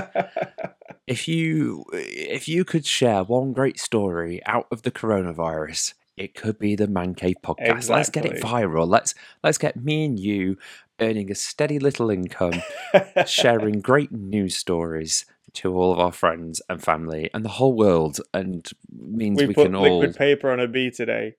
if 1.08 1.28
you 1.28 1.86
if 1.92 2.48
you 2.48 2.64
could 2.64 2.86
share 2.86 3.24
one 3.24 3.54
great 3.54 3.80
story 3.80 4.42
out 4.46 4.68
of 4.72 4.84
the 4.84 4.92
coronavirus, 4.92 5.94
it 6.18 6.36
could 6.36 6.60
be 6.60 6.76
the 6.76 6.88
Man 6.88 7.16
Cave 7.16 7.38
podcast. 7.44 7.90
Let's 7.90 8.10
get 8.10 8.26
it 8.26 8.42
viral. 8.42 8.88
Let's 8.88 9.14
let's 9.44 9.58
get 9.58 9.76
me 9.76 10.06
and 10.06 10.20
you 10.20 10.58
earning 11.00 11.32
a 11.32 11.36
steady 11.36 11.80
little 11.80 12.12
income, 12.12 12.62
sharing 13.26 13.82
great 13.82 14.12
news 14.12 14.56
stories 14.56 15.26
to 15.54 15.76
all 15.76 15.92
of 15.92 16.00
our 16.00 16.12
friends 16.12 16.62
and 16.70 16.82
family 16.82 17.30
and 17.34 17.44
the 17.44 17.50
whole 17.50 17.74
world, 17.74 18.22
and 18.34 18.70
means 18.92 19.40
we, 19.40 19.48
we, 19.48 19.54
put 19.54 19.66
can 19.66 19.76
all 19.76 20.00
liquid 20.00 20.16
paper 20.16 20.52
on 20.52 20.60
a 20.60 20.68
bee 20.68 20.92
today. 20.92 21.36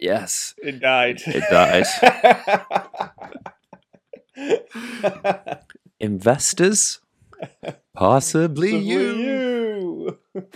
Yes. 0.00 0.54
It 0.58 0.80
died. 0.80 1.20
It 1.26 1.44
died. 1.50 1.86
Investors, 6.00 7.00
possibly 7.94 8.72
Possibly 8.72 8.76
you. 8.76 10.18
you. 10.34 10.48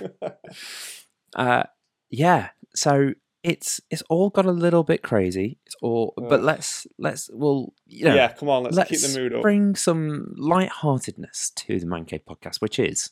Uh, 1.34 1.64
yeah. 2.10 2.48
So 2.74 3.12
it's 3.42 3.80
it's 3.90 4.02
all 4.10 4.30
got 4.30 4.44
a 4.44 4.50
little 4.50 4.82
bit 4.82 5.02
crazy. 5.02 5.58
It's 5.66 5.76
all, 5.80 6.14
but 6.16 6.42
let's 6.42 6.86
let's 6.98 7.30
well, 7.32 7.72
you 7.86 8.06
know, 8.06 8.14
yeah, 8.14 8.32
come 8.32 8.48
on, 8.48 8.64
let's, 8.64 8.76
let's 8.76 8.90
keep 8.90 9.00
the 9.00 9.20
mood 9.20 9.34
up. 9.34 9.42
bring 9.42 9.76
some 9.76 10.34
lightheartedness 10.36 11.50
to 11.50 11.78
the 11.78 11.86
Man 11.86 12.06
Cave 12.06 12.22
podcast, 12.28 12.60
which 12.60 12.80
is 12.80 13.10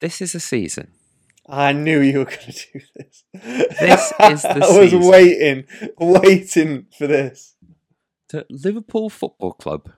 this 0.00 0.20
is 0.20 0.36
a 0.36 0.40
season. 0.40 0.92
I 1.50 1.72
knew 1.72 2.00
you 2.00 2.18
were 2.20 2.24
going 2.26 2.38
to 2.38 2.52
do 2.72 2.80
this. 2.96 3.24
This 3.34 4.12
is 4.20 4.42
the 4.42 4.62
season. 4.62 4.62
I 4.62 4.78
was 4.78 4.90
season. 4.90 5.00
waiting, 5.06 5.64
waiting 5.98 6.86
for 6.96 7.06
this. 7.06 7.54
that 8.30 8.46
Liverpool 8.50 9.10
Football 9.10 9.52
Club 9.54 9.90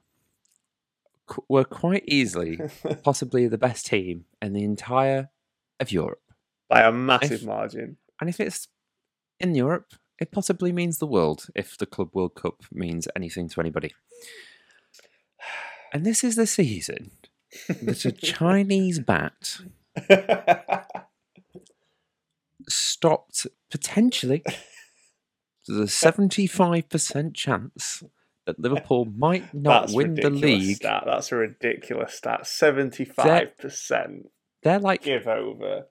qu- 1.26 1.44
were 1.48 1.64
quite 1.64 2.04
easily 2.08 2.58
possibly 3.04 3.46
the 3.48 3.58
best 3.58 3.86
team 3.86 4.24
in 4.40 4.52
the 4.54 4.64
entire 4.64 5.28
of 5.78 5.92
Europe. 5.92 6.22
By 6.68 6.80
a 6.82 6.92
massive 6.92 7.32
If- 7.42 7.44
margin. 7.44 7.98
And 8.20 8.30
if 8.30 8.40
it's 8.40 8.68
in 9.40 9.54
Europe, 9.54 9.92
it 10.20 10.30
possibly 10.30 10.72
means 10.72 10.98
the 10.98 11.06
world 11.06 11.46
if 11.54 11.76
the 11.76 11.86
Club 11.86 12.10
World 12.14 12.34
Cup 12.36 12.62
means 12.72 13.08
anything 13.16 13.48
to 13.50 13.60
anybody. 13.60 13.92
And 15.92 16.06
this 16.06 16.22
is 16.24 16.36
the 16.36 16.46
season 16.46 17.10
that 17.82 18.04
a 18.06 18.12
Chinese 18.32 19.00
bat 19.00 19.58
stopped 22.72 23.46
potentially 23.70 24.42
there's 25.68 25.78
a 25.78 26.08
75% 26.10 27.34
chance 27.34 28.02
that 28.46 28.58
Liverpool 28.58 29.04
might 29.16 29.54
not 29.54 29.82
That's 29.82 29.94
win 29.94 30.14
the 30.14 30.30
league. 30.30 30.76
Stat. 30.76 31.04
That's 31.06 31.30
a 31.30 31.36
ridiculous 31.36 32.14
stat. 32.14 32.46
Seventy-five 32.46 33.56
percent 33.58 34.28
They're 34.64 34.80
like 34.80 35.02
give 35.02 35.28
over. 35.28 35.86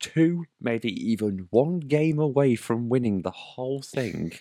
two, 0.00 0.46
maybe 0.60 0.90
even 1.10 1.48
one 1.50 1.80
game 1.80 2.18
away 2.18 2.54
from 2.54 2.88
winning 2.88 3.20
the 3.22 3.30
whole 3.32 3.82
thing, 3.82 4.32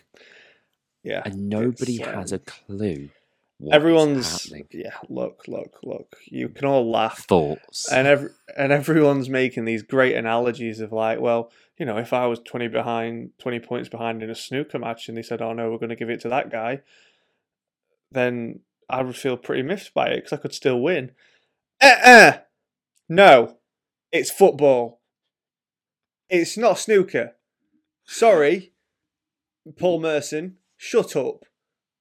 Yeah, 1.04 1.24
and 1.26 1.50
nobody 1.50 1.98
has 1.98 2.32
a 2.32 2.40
clue. 2.40 3.10
What 3.60 3.76
everyone's 3.76 4.52
yeah. 4.72 4.94
Look, 5.10 5.46
look, 5.48 5.80
look. 5.84 6.16
You 6.26 6.50
can 6.50 6.66
all 6.66 6.90
laugh, 6.90 7.26
thoughts. 7.26 7.92
and 7.92 8.08
every 8.08 8.30
and 8.56 8.72
everyone's 8.72 9.30
making 9.30 9.66
these 9.66 9.82
great 9.82 10.16
analogies 10.16 10.80
of 10.80 10.92
like, 10.92 11.20
well, 11.20 11.52
you 11.78 11.86
know, 11.86 11.98
if 11.98 12.14
I 12.14 12.28
was 12.28 12.40
twenty 12.40 12.68
behind, 12.68 13.32
twenty 13.40 13.60
points 13.60 13.90
behind 13.90 14.22
in 14.22 14.30
a 14.30 14.36
snooker 14.36 14.78
match, 14.78 15.08
and 15.10 15.18
they 15.18 15.24
said, 15.24 15.42
"Oh 15.42 15.54
no, 15.54 15.72
we're 15.72 15.80
going 15.80 15.90
to 15.90 15.96
give 15.96 16.10
it 16.10 16.20
to 16.22 16.30
that 16.30 16.52
guy," 16.52 16.82
then 18.12 18.60
I 18.90 19.02
would 19.02 19.16
feel 19.16 19.38
pretty 19.38 19.64
miffed 19.64 19.94
by 19.94 20.10
it 20.10 20.18
because 20.18 20.34
I 20.34 20.38
could 20.42 20.54
still 20.54 20.80
win. 20.80 21.12
Uh-uh. 21.82 22.40
No, 23.10 23.58
it's 24.12 24.32
football. 24.32 25.02
It's 26.30 26.58
not 26.58 26.78
snooker. 26.78 27.36
Sorry, 28.06 28.74
Paul 29.78 30.00
Merson. 30.00 30.58
Shut 30.78 31.16
up. 31.16 31.46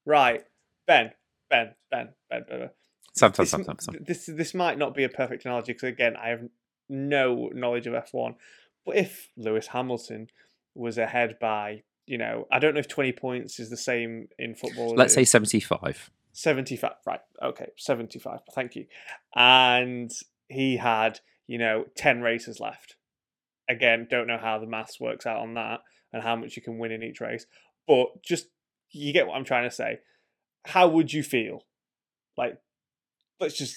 Right. 0.05 0.45
Ben, 0.87 1.13
Ben, 1.51 1.75
Ben, 1.91 2.11
Ben, 2.31 2.45
Ben. 2.49 2.71
Sam, 3.15 3.33
Sam, 3.33 3.65
This, 4.01 4.27
this 4.27 4.37
this 4.37 4.55
might 4.55 4.77
not 4.77 4.95
be 4.95 5.05
a 5.05 5.09
perfect 5.09 5.45
analogy 5.47 5.73
because 5.73 5.89
again, 5.89 6.17
I 6.17 6.29
have 6.29 6.43
no 6.89 7.51
knowledge 7.55 7.87
of 7.87 7.95
F 7.95 8.11
one. 8.13 8.35
But 8.85 8.97
if 8.97 9.31
Lewis 9.37 9.69
Hamilton 9.69 10.29
was 10.75 10.99
ahead 10.99 11.39
by, 11.41 11.83
you 12.07 12.19
know, 12.19 12.47
I 12.53 12.59
don't 12.59 12.75
know 12.75 12.81
if 12.81 12.89
twenty 12.89 13.13
points 13.13 13.59
is 13.59 13.71
the 13.71 13.77
same 13.77 14.29
in 14.39 14.55
football. 14.55 14.95
Let's 14.95 15.15
say 15.15 15.25
75. 15.25 16.11
75 16.37 16.93
right 17.07 17.21
okay 17.43 17.69
75 17.79 18.41
thank 18.55 18.77
you 18.77 18.85
and 19.35 20.11
he 20.49 20.77
had 20.77 21.19
you 21.47 21.57
know 21.57 21.87
10 21.97 22.21
races 22.21 22.61
left 22.61 22.97
again 23.71 24.07
don't 24.11 24.27
know 24.27 24.37
how 24.37 24.59
the 24.59 24.67
maths 24.67 25.01
works 25.01 25.25
out 25.25 25.39
on 25.39 25.55
that 25.55 25.81
and 26.13 26.23
how 26.23 26.37
much 26.37 26.55
you 26.55 26.61
can 26.61 26.77
win 26.77 26.93
in 26.93 27.03
each 27.03 27.23
race 27.23 27.47
but 27.89 28.23
just 28.23 28.49
you 28.91 29.15
get 29.15 29.27
what 29.27 29.35
i'm 29.35 29.47
trying 29.47 29.67
to 29.67 29.75
say 29.75 29.99
how 30.67 30.89
would 30.89 31.13
you 31.13 31.23
feel 31.23 31.63
like 32.37 32.59
let's 33.41 33.57
just 33.57 33.77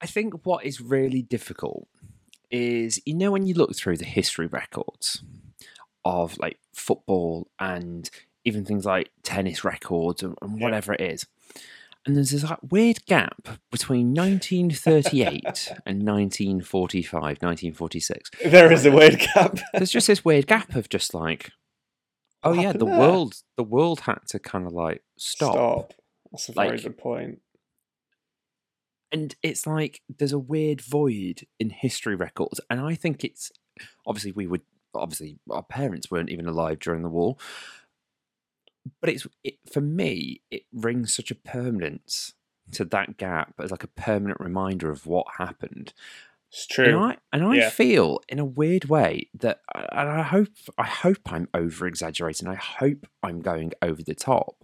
I 0.00 0.06
think 0.06 0.44
what 0.44 0.64
is 0.64 0.80
really 0.80 1.22
difficult 1.22 1.86
is 2.50 3.00
you 3.06 3.14
know 3.14 3.30
when 3.30 3.46
you 3.46 3.54
look 3.54 3.74
through 3.76 3.96
the 3.98 4.04
history 4.04 4.46
records 4.46 5.22
of 6.04 6.36
like 6.38 6.58
football 6.74 7.48
and 7.60 8.10
even 8.44 8.64
things 8.64 8.84
like 8.84 9.10
tennis 9.22 9.62
records 9.64 10.22
and, 10.22 10.36
and 10.42 10.58
Yeah. 10.58 10.64
whatever 10.64 10.92
it 10.94 11.00
is. 11.00 11.26
And 12.04 12.16
there's 12.16 12.30
this 12.32 12.42
like 12.42 12.58
weird 12.68 13.06
gap 13.06 13.46
between 13.70 14.12
1938 14.14 15.72
and 15.86 16.02
1945, 16.04 17.22
1946. 17.22 18.30
there 18.44 18.72
is 18.72 18.84
a 18.84 18.90
weird 18.90 19.20
gap 19.34 19.58
There's 19.72 19.92
just 19.92 20.08
this 20.08 20.24
weird 20.24 20.48
gap 20.48 20.74
of 20.74 20.88
just 20.88 21.14
like, 21.14 21.50
oh 22.44 22.52
yeah, 22.52 22.72
the 22.72 22.84
there? 22.86 22.98
world, 22.98 23.34
the 23.56 23.62
world 23.64 24.00
had 24.00 24.18
to 24.28 24.38
kind 24.38 24.66
of 24.66 24.72
like 24.72 25.02
stop. 25.18 25.52
Stop. 25.54 25.94
That's 26.30 26.48
a 26.48 26.52
very 26.52 26.70
Like- 26.70 26.82
good 26.82 26.98
point. 26.98 27.40
and 29.10 29.34
it's 29.42 29.66
like 29.66 30.00
there's 30.18 30.32
a 30.32 30.38
weird 30.38 30.80
void 30.80 31.46
in 31.60 31.68
history 31.70 32.14
records 32.14 32.60
and 32.70 32.80
i 32.80 32.94
think 32.94 33.22
it's 33.22 33.52
obviously 34.06 34.32
we 34.32 34.46
would 34.46 34.62
obviously 34.94 35.38
our 35.50 35.62
parents 35.62 36.10
weren't 36.10 36.30
even 36.30 36.46
alive 36.46 36.78
during 36.78 37.02
the 37.02 37.08
war 37.10 37.36
but 39.00 39.10
it's 39.10 39.26
it, 39.44 39.56
for 39.70 39.80
me 39.82 40.40
it 40.50 40.62
rings 40.72 41.14
such 41.14 41.30
a 41.30 41.34
permanence 41.34 42.32
to 42.70 42.84
that 42.86 43.18
gap 43.18 43.52
as 43.60 43.70
like 43.70 43.84
a 43.84 43.88
permanent 43.88 44.40
reminder 44.40 44.90
of 44.90 45.06
what 45.06 45.26
happened 45.36 45.92
it's 46.52 46.66
true. 46.66 46.84
and 46.84 46.96
i 46.96 47.16
and 47.32 47.44
i 47.44 47.56
Yeah. 47.56 47.70
feel 47.70 48.20
in 48.28 48.38
a 48.38 48.44
weird 48.44 48.84
way 48.86 49.28
that 49.34 49.60
and 49.74 50.08
i 50.10 50.22
hope 50.22 50.48
i 50.78 50.84
hope 50.84 51.20
i'm 51.26 51.48
over 51.54 51.86
exaggerating 51.86 52.46
i 52.48 52.54
hope 52.54 53.06
i'm 53.22 53.40
going 53.40 53.72
over 53.80 54.02
the 54.02 54.14
top 54.14 54.56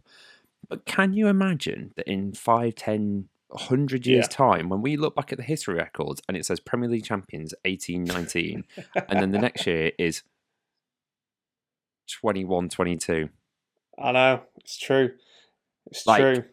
but 0.68 0.84
can 0.84 1.14
you 1.14 1.28
imagine 1.28 1.92
that 1.96 2.06
in 2.06 2.34
five, 2.34 2.74
ten, 2.74 3.28
100 3.48 4.06
years' 4.06 4.24
Yeah. 4.26 4.28
time, 4.28 4.68
when 4.68 4.82
we 4.82 4.98
look 4.98 5.14
back 5.16 5.32
at 5.32 5.38
the 5.38 5.44
history 5.44 5.76
records 5.76 6.20
and 6.28 6.36
it 6.36 6.44
says 6.44 6.60
Premier 6.60 6.90
League 6.90 7.04
champions 7.04 7.54
1819, 7.64 8.64
and 9.08 9.18
then 9.22 9.30
the 9.30 9.38
next 9.38 9.66
year 9.66 9.92
is 9.98 10.22
21 12.20 12.68
22. 12.68 13.28
i 13.98 14.12
know 14.12 14.42
it's 14.56 14.76
true 14.76 15.12
it's 15.86 16.06
Like, 16.06 16.20
true 16.20 16.44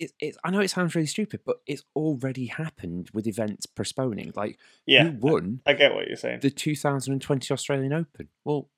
It, 0.00 0.36
I 0.44 0.50
know 0.50 0.60
it 0.60 0.70
sounds 0.70 0.94
really 0.94 1.06
stupid, 1.06 1.40
but 1.44 1.56
it's 1.66 1.82
already 1.96 2.46
happened 2.46 3.10
with 3.12 3.26
events 3.26 3.66
postponing. 3.66 4.32
Like, 4.36 4.58
yeah 4.86 5.04
who 5.04 5.18
won 5.18 5.60
i 5.66 5.72
get 5.72 5.92
what 5.92 6.06
you're 6.06 6.16
saying 6.16 6.40
the 6.40 6.50
2020 6.50 7.52
Australian 7.52 7.92
Open? 7.92 8.28
Well, 8.44 8.68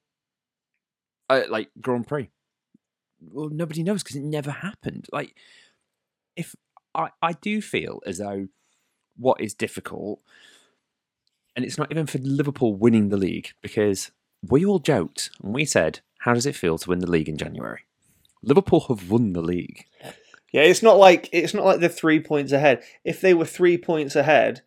uh, 1.29 1.43
like 1.49 1.71
Grand 1.81 2.07
Prix. 2.07 2.31
Well, 3.21 3.51
nobody 3.51 3.83
knows 3.83 4.03
because 4.03 4.17
it 4.17 4.23
never 4.23 4.51
happened. 4.51 5.07
Like, 5.13 5.37
if 6.37 6.57
I, 6.95 7.11
I 7.23 7.33
do 7.33 7.61
feel 7.61 8.01
as 8.07 8.19
though 8.19 8.49
what 9.17 9.41
is 9.41 9.55
difficult, 9.55 10.21
and 11.55 11.65
it's 11.65 11.79
not 11.79 11.91
even 11.91 12.07
for 12.07 12.19
Liverpool 12.19 12.75
winning 12.75 13.11
the 13.11 13.17
league 13.17 13.51
because 13.61 14.11
we 14.43 14.65
all 14.65 14.79
joked 14.79 15.31
and 15.43 15.55
we 15.55 15.65
said, 15.65 16.01
"How 16.21 16.35
does 16.35 16.47
it 16.47 16.57
feel 16.57 16.79
to 16.79 16.89
win 16.89 17.01
the 17.01 17.11
league 17.11 17.29
in 17.29 17.37
January?" 17.37 17.81
Liverpool 18.43 18.81
have 18.89 19.11
won 19.11 19.35
the 19.35 19.43
league. 19.43 19.85
Yeah, 20.53 20.63
it's 20.63 20.83
not 20.83 20.99
like 20.99 21.29
it's 21.33 21.55
not 21.55 21.65
like 21.65 21.81
they're 21.81 21.89
three 21.89 22.21
points 22.21 22.53
ahead. 22.53 22.83
If 23.05 23.21
they 23.21 23.35
were 23.35 23.45
three 23.45 23.79
points 23.79 24.17
ahead, 24.17 24.63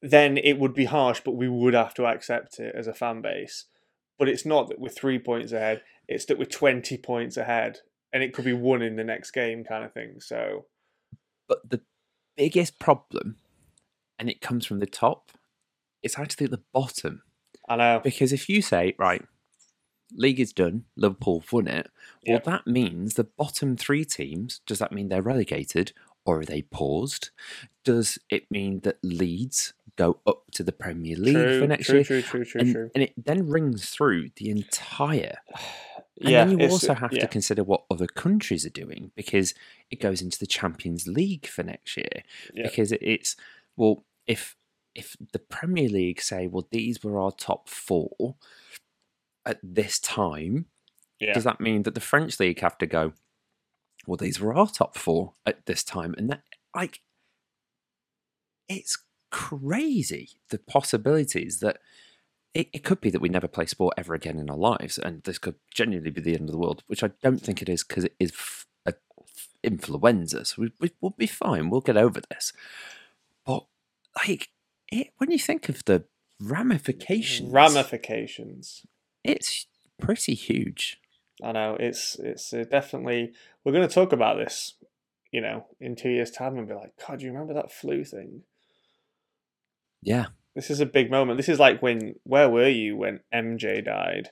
then 0.00 0.38
it 0.38 0.58
would 0.58 0.74
be 0.74 0.86
harsh, 0.86 1.20
but 1.24 1.36
we 1.36 1.48
would 1.48 1.74
have 1.74 1.94
to 1.94 2.06
accept 2.06 2.58
it 2.58 2.74
as 2.74 2.86
a 2.86 2.94
fan 2.94 3.20
base. 3.20 3.66
But 4.18 4.28
it's 4.28 4.46
not 4.46 4.68
that 4.68 4.80
we're 4.80 4.88
three 4.88 5.18
points 5.18 5.52
ahead; 5.52 5.82
it's 6.08 6.24
that 6.26 6.38
we're 6.38 6.46
twenty 6.46 6.96
points 6.96 7.36
ahead, 7.36 7.80
and 8.12 8.22
it 8.22 8.32
could 8.32 8.44
be 8.44 8.52
won 8.52 8.82
in 8.82 8.96
the 8.96 9.04
next 9.04 9.32
game, 9.32 9.64
kind 9.64 9.84
of 9.84 9.92
thing. 9.92 10.20
So 10.20 10.66
But 11.46 11.68
the 11.68 11.82
biggest 12.36 12.78
problem, 12.78 13.36
and 14.18 14.30
it 14.30 14.40
comes 14.40 14.64
from 14.64 14.78
the 14.78 14.86
top, 14.86 15.32
it's 16.02 16.18
actually 16.18 16.44
at 16.46 16.50
the 16.52 16.62
bottom. 16.72 17.22
I 17.68 17.76
know, 17.76 18.00
Because 18.02 18.32
if 18.32 18.48
you 18.48 18.62
say, 18.62 18.94
right, 18.98 19.22
league 20.14 20.40
is 20.40 20.52
done, 20.52 20.84
Liverpool 20.96 21.40
have 21.40 21.52
won 21.52 21.68
it, 21.68 21.90
well, 22.26 22.40
that 22.44 22.66
means 22.66 23.14
the 23.14 23.24
bottom 23.24 23.76
three 23.76 24.04
teams, 24.04 24.60
does 24.66 24.78
that 24.78 24.92
mean 24.92 25.08
they're 25.08 25.22
relegated 25.22 25.92
or 26.24 26.40
are 26.40 26.44
they 26.44 26.62
paused? 26.62 27.30
Does 27.84 28.18
it 28.30 28.50
mean 28.50 28.80
that 28.80 28.98
Leeds 29.02 29.72
go 29.96 30.18
up 30.26 30.50
to 30.52 30.62
the 30.62 30.72
Premier 30.72 31.16
League 31.16 31.34
true, 31.34 31.60
for 31.60 31.66
next 31.66 31.86
true, 31.86 31.94
year? 31.96 32.04
true, 32.04 32.22
true, 32.22 32.44
true, 32.44 32.60
and, 32.60 32.74
true. 32.74 32.90
and 32.94 33.04
it 33.04 33.14
then 33.16 33.48
rings 33.48 33.90
through 33.90 34.30
the 34.36 34.50
entire. 34.50 35.36
And 36.20 36.30
yeah, 36.30 36.44
then 36.46 36.58
you 36.58 36.68
also 36.68 36.94
have 36.94 37.12
yeah, 37.12 37.20
to 37.20 37.28
consider 37.28 37.62
what 37.62 37.84
other 37.88 38.08
countries 38.08 38.66
are 38.66 38.70
doing 38.70 39.12
because 39.14 39.54
it 39.88 40.00
goes 40.00 40.20
into 40.20 40.36
the 40.36 40.48
Champions 40.48 41.06
League 41.06 41.46
for 41.46 41.62
next 41.62 41.96
year. 41.96 42.24
Yeah. 42.52 42.64
Because 42.64 42.90
it's 42.90 43.36
well, 43.76 44.04
if 44.26 44.56
if 44.96 45.16
the 45.32 45.38
Premier 45.38 45.88
League 45.88 46.20
say, 46.20 46.48
well, 46.48 46.66
these 46.72 47.04
were 47.04 47.20
our 47.20 47.30
top 47.30 47.68
four 47.68 48.34
at 49.48 49.58
this 49.62 49.98
time, 49.98 50.66
yeah, 51.18 51.32
does 51.32 51.44
that 51.44 51.60
mean 51.60 51.82
that 51.82 51.94
the 51.94 52.00
French 52.00 52.38
league 52.38 52.60
have 52.60 52.78
to 52.78 52.86
go? 52.86 53.12
Well, 54.06 54.16
these 54.16 54.38
were 54.38 54.54
our 54.54 54.68
top 54.68 54.96
four 54.96 55.34
at 55.44 55.66
this 55.66 55.82
time, 55.82 56.14
and 56.16 56.30
that 56.30 56.42
like 56.76 57.00
it's 58.68 58.98
crazy 59.30 60.40
the 60.50 60.58
possibilities 60.58 61.60
that 61.60 61.78
it, 62.54 62.68
it 62.72 62.84
could 62.84 63.00
be 63.00 63.10
that 63.10 63.20
we 63.20 63.28
never 63.28 63.48
play 63.48 63.66
sport 63.66 63.94
ever 63.96 64.14
again 64.14 64.38
in 64.38 64.50
our 64.50 64.56
lives, 64.56 64.98
and 64.98 65.22
this 65.22 65.38
could 65.38 65.56
genuinely 65.72 66.10
be 66.10 66.20
the 66.20 66.34
end 66.34 66.48
of 66.48 66.52
the 66.52 66.58
world, 66.58 66.82
which 66.86 67.02
I 67.02 67.10
don't 67.22 67.40
think 67.40 67.62
it 67.62 67.68
is 67.68 67.84
because 67.84 68.04
it 68.04 68.14
is 68.18 68.32
f- 68.32 68.66
a 68.86 68.94
f- 69.22 69.48
influenza, 69.62 70.44
so 70.44 70.62
we, 70.62 70.72
we, 70.80 70.90
we'll 71.00 71.14
be 71.16 71.26
fine. 71.26 71.70
We'll 71.70 71.80
get 71.80 71.96
over 71.96 72.20
this. 72.30 72.52
But 73.44 73.64
like 74.16 74.48
it, 74.90 75.08
when 75.18 75.30
you 75.30 75.38
think 75.38 75.68
of 75.68 75.84
the 75.84 76.04
ramifications, 76.40 77.52
ramifications. 77.52 78.86
It's 79.28 79.66
pretty 80.00 80.34
huge. 80.34 81.00
I 81.42 81.52
know 81.52 81.76
it's 81.78 82.16
it's 82.18 82.52
uh, 82.52 82.64
definitely. 82.70 83.32
We're 83.64 83.72
going 83.72 83.86
to 83.86 83.94
talk 83.94 84.12
about 84.12 84.38
this, 84.38 84.74
you 85.30 85.40
know, 85.40 85.66
in 85.80 85.94
two 85.96 86.10
years' 86.10 86.30
time, 86.30 86.58
and 86.58 86.68
be 86.68 86.74
like, 86.74 86.92
God, 87.06 87.18
do 87.18 87.26
you 87.26 87.32
remember 87.32 87.54
that 87.54 87.72
flu 87.72 88.04
thing? 88.04 88.42
Yeah. 90.02 90.26
This 90.54 90.70
is 90.70 90.80
a 90.80 90.86
big 90.86 91.10
moment. 91.10 91.36
This 91.36 91.48
is 91.48 91.60
like 91.60 91.80
when 91.82 92.16
where 92.24 92.48
were 92.48 92.68
you 92.68 92.96
when 92.96 93.20
MJ 93.32 93.84
died? 93.84 94.30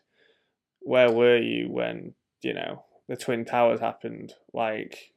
Where 0.80 1.10
were 1.10 1.38
you 1.38 1.70
when, 1.70 2.14
you 2.42 2.54
know, 2.54 2.84
the 3.08 3.16
Twin 3.16 3.44
Towers 3.44 3.80
happened? 3.80 4.34
Like 4.52 5.12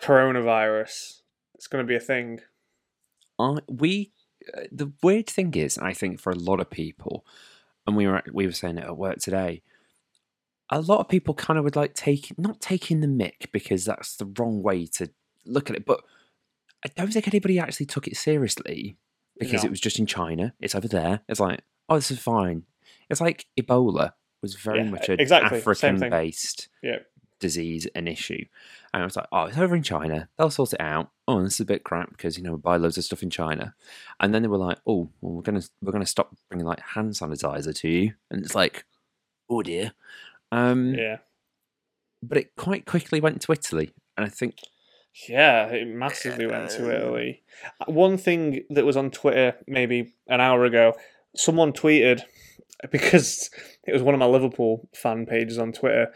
coronavirus. 0.00 1.22
It's 1.54 1.66
going 1.66 1.84
to 1.84 1.88
be 1.88 1.96
a 1.96 2.00
thing. 2.00 2.40
I 3.38 3.56
we 3.68 4.12
uh, 4.56 4.62
the 4.70 4.92
weird 5.02 5.26
thing 5.26 5.54
is, 5.54 5.78
I 5.78 5.92
think 5.92 6.20
for 6.20 6.30
a 6.30 6.38
lot 6.38 6.60
of 6.60 6.70
people, 6.70 7.24
and 7.86 7.96
we 7.96 8.06
were 8.06 8.22
we 8.32 8.46
were 8.46 8.52
saying 8.52 8.78
it 8.78 8.84
at 8.84 8.96
work 8.96 9.18
today. 9.18 9.62
A 10.70 10.80
lot 10.80 10.98
of 11.00 11.08
people 11.08 11.32
kind 11.34 11.58
of 11.58 11.64
would 11.64 11.76
like 11.76 11.94
take 11.94 12.36
not 12.38 12.60
taking 12.60 13.00
the 13.00 13.06
mick 13.06 13.52
because 13.52 13.84
that's 13.84 14.16
the 14.16 14.26
wrong 14.38 14.62
way 14.62 14.86
to 14.86 15.10
look 15.44 15.70
at 15.70 15.76
it, 15.76 15.86
but 15.86 16.00
I 16.84 16.88
don't 16.96 17.12
think 17.12 17.28
anybody 17.28 17.58
actually 17.58 17.86
took 17.86 18.06
it 18.08 18.16
seriously 18.16 18.96
because 19.38 19.62
No. 19.62 19.68
it 19.68 19.70
was 19.70 19.80
just 19.80 19.98
in 19.98 20.06
China. 20.06 20.54
It's 20.60 20.74
over 20.74 20.88
there. 20.88 21.20
It's 21.28 21.40
like, 21.40 21.60
oh, 21.88 21.94
this 21.96 22.10
is 22.10 22.18
fine. 22.18 22.64
It's 23.08 23.20
like 23.20 23.46
Ebola 23.60 24.12
was 24.42 24.54
very 24.56 24.78
Yeah, 24.78 24.90
much 24.90 25.08
an 25.08 25.20
exactly. 25.20 25.58
African-based 25.58 26.68
Yeah. 26.82 26.98
disease 27.38 27.86
and 27.94 28.08
issue. 28.08 28.44
And 28.96 29.02
I 29.02 29.04
was 29.04 29.14
like, 29.14 29.26
oh, 29.30 29.44
it's 29.44 29.58
over 29.58 29.76
in 29.76 29.82
China. 29.82 30.26
They'll 30.38 30.48
sort 30.48 30.72
it 30.72 30.80
out. 30.80 31.10
Oh, 31.28 31.42
this 31.42 31.52
is 31.56 31.60
a 31.60 31.64
bit 31.66 31.84
crap 31.84 32.08
because 32.12 32.38
you 32.38 32.42
know 32.42 32.52
we 32.52 32.56
buy 32.56 32.78
loads 32.78 32.96
of 32.96 33.04
stuff 33.04 33.22
in 33.22 33.28
China. 33.28 33.74
And 34.20 34.32
then 34.32 34.40
they 34.40 34.48
were 34.48 34.56
like, 34.56 34.78
oh, 34.86 35.10
well, 35.20 35.34
we're 35.34 35.42
gonna 35.42 35.60
we're 35.82 35.92
gonna 35.92 36.06
stop 36.06 36.34
bringing 36.48 36.64
like 36.64 36.80
hand 36.80 37.12
sanitizer 37.12 37.74
to 37.74 37.88
you. 37.90 38.14
And 38.30 38.42
it's 38.42 38.54
like, 38.54 38.86
oh 39.50 39.60
dear. 39.60 39.92
Um, 40.50 40.94
Yeah. 40.94 41.18
But 42.22 42.38
it 42.38 42.56
quite 42.56 42.86
quickly 42.86 43.20
went 43.20 43.42
to 43.42 43.52
Italy, 43.52 43.92
and 44.16 44.24
I 44.24 44.30
think 44.30 44.60
Yeah, 45.28 45.66
it 45.66 45.86
massively 45.86 46.46
went 46.46 46.70
to 46.70 46.86
Uh, 46.86 46.96
Italy. 46.98 47.42
One 47.84 48.16
thing 48.16 48.64
that 48.70 48.86
was 48.86 48.96
on 48.96 49.10
Twitter 49.10 49.56
maybe 49.66 50.14
an 50.26 50.40
hour 50.40 50.64
ago, 50.64 50.94
someone 51.34 51.74
tweeted 51.74 52.22
because 52.90 53.50
it 53.86 53.92
was 53.92 54.02
one 54.02 54.14
of 54.14 54.20
my 54.20 54.26
Liverpool 54.26 54.88
fan 54.94 55.26
pages 55.26 55.58
on 55.58 55.72
Twitter. 55.72 56.14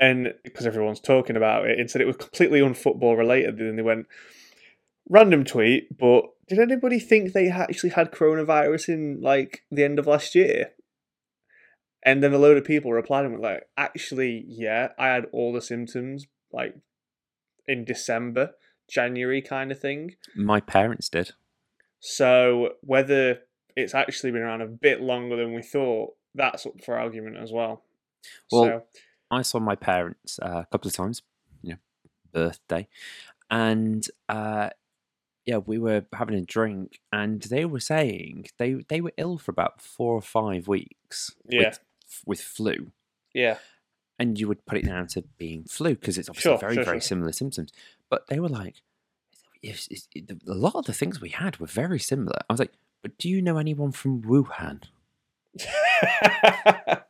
And 0.00 0.34
because 0.42 0.66
everyone's 0.66 0.98
talking 0.98 1.36
about 1.36 1.66
it, 1.66 1.78
and 1.78 1.90
said 1.90 2.00
it 2.00 2.06
was 2.06 2.16
completely 2.16 2.60
unfootball 2.60 3.16
related. 3.16 3.58
Then 3.58 3.76
they 3.76 3.82
went 3.82 4.06
random 5.08 5.44
tweet, 5.44 5.96
but 5.96 6.24
did 6.48 6.58
anybody 6.58 6.98
think 6.98 7.32
they 7.32 7.48
actually 7.48 7.90
had 7.90 8.10
coronavirus 8.10 8.88
in 8.88 9.20
like 9.20 9.62
the 9.70 9.84
end 9.84 9.98
of 9.98 10.06
last 10.06 10.34
year? 10.34 10.72
And 12.02 12.22
then 12.22 12.32
a 12.32 12.38
load 12.38 12.56
of 12.56 12.64
people 12.64 12.92
replied 12.92 13.26
and 13.26 13.34
were 13.34 13.40
like, 13.40 13.68
actually, 13.76 14.44
yeah, 14.48 14.88
I 14.98 15.08
had 15.08 15.26
all 15.32 15.52
the 15.52 15.60
symptoms 15.60 16.26
like 16.50 16.74
in 17.68 17.84
December, 17.84 18.52
January 18.88 19.42
kind 19.42 19.70
of 19.70 19.78
thing. 19.78 20.16
My 20.34 20.60
parents 20.60 21.10
did. 21.10 21.32
So 22.00 22.70
whether 22.80 23.40
it's 23.76 23.94
actually 23.94 24.32
been 24.32 24.42
around 24.42 24.62
a 24.62 24.66
bit 24.66 25.00
longer 25.02 25.36
than 25.36 25.54
we 25.54 25.62
thought, 25.62 26.14
that's 26.34 26.64
up 26.64 26.82
for 26.84 26.98
argument 26.98 27.36
as 27.36 27.52
well. 27.52 27.82
Well, 28.50 28.64
so, 28.64 28.82
I 29.30 29.42
saw 29.42 29.58
my 29.60 29.76
parents 29.76 30.38
uh, 30.42 30.62
a 30.62 30.66
couple 30.70 30.88
of 30.88 30.94
times, 30.94 31.22
you 31.62 31.70
know, 31.72 31.78
birthday, 32.32 32.88
and 33.50 34.06
uh, 34.28 34.70
yeah, 35.46 35.58
we 35.58 35.78
were 35.78 36.04
having 36.12 36.36
a 36.36 36.42
drink, 36.42 37.00
and 37.12 37.40
they 37.42 37.64
were 37.64 37.80
saying 37.80 38.46
they 38.58 38.74
they 38.88 39.00
were 39.00 39.12
ill 39.16 39.38
for 39.38 39.50
about 39.50 39.80
four 39.80 40.14
or 40.14 40.22
five 40.22 40.68
weeks. 40.68 41.34
Yeah. 41.48 41.68
with, 41.68 41.80
with 42.26 42.40
flu, 42.40 42.92
yeah, 43.34 43.58
and 44.18 44.38
you 44.38 44.48
would 44.48 44.66
put 44.66 44.78
it 44.78 44.84
down 44.86 45.06
to 45.08 45.22
being 45.38 45.64
flu 45.64 45.94
because 45.94 46.18
it's 46.18 46.28
obviously 46.28 46.50
Sure, 46.52 46.58
very 46.58 46.74
sure, 46.74 46.84
very 46.84 46.96
sure. 46.98 47.08
similar 47.08 47.32
symptoms. 47.32 47.72
But 48.08 48.26
they 48.26 48.40
were 48.40 48.48
like, 48.48 48.76
yes, 49.62 49.86
it's- 49.90 50.08
it- 50.14 50.42
a 50.48 50.54
lot 50.54 50.74
of 50.74 50.86
the 50.86 50.92
things 50.92 51.20
we 51.20 51.30
had 51.30 51.58
were 51.58 51.66
very 51.68 51.98
similar. 52.00 52.38
I 52.48 52.52
was 52.52 52.58
like, 52.60 52.72
but 53.02 53.16
do 53.16 53.28
you 53.28 53.40
know 53.40 53.56
anyone 53.58 53.92
from 53.92 54.22
Wuhan? 54.22 54.82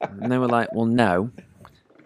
And 0.02 0.30
they 0.30 0.38
were 0.38 0.48
like, 0.48 0.72
well, 0.72 0.86
no. 0.86 1.30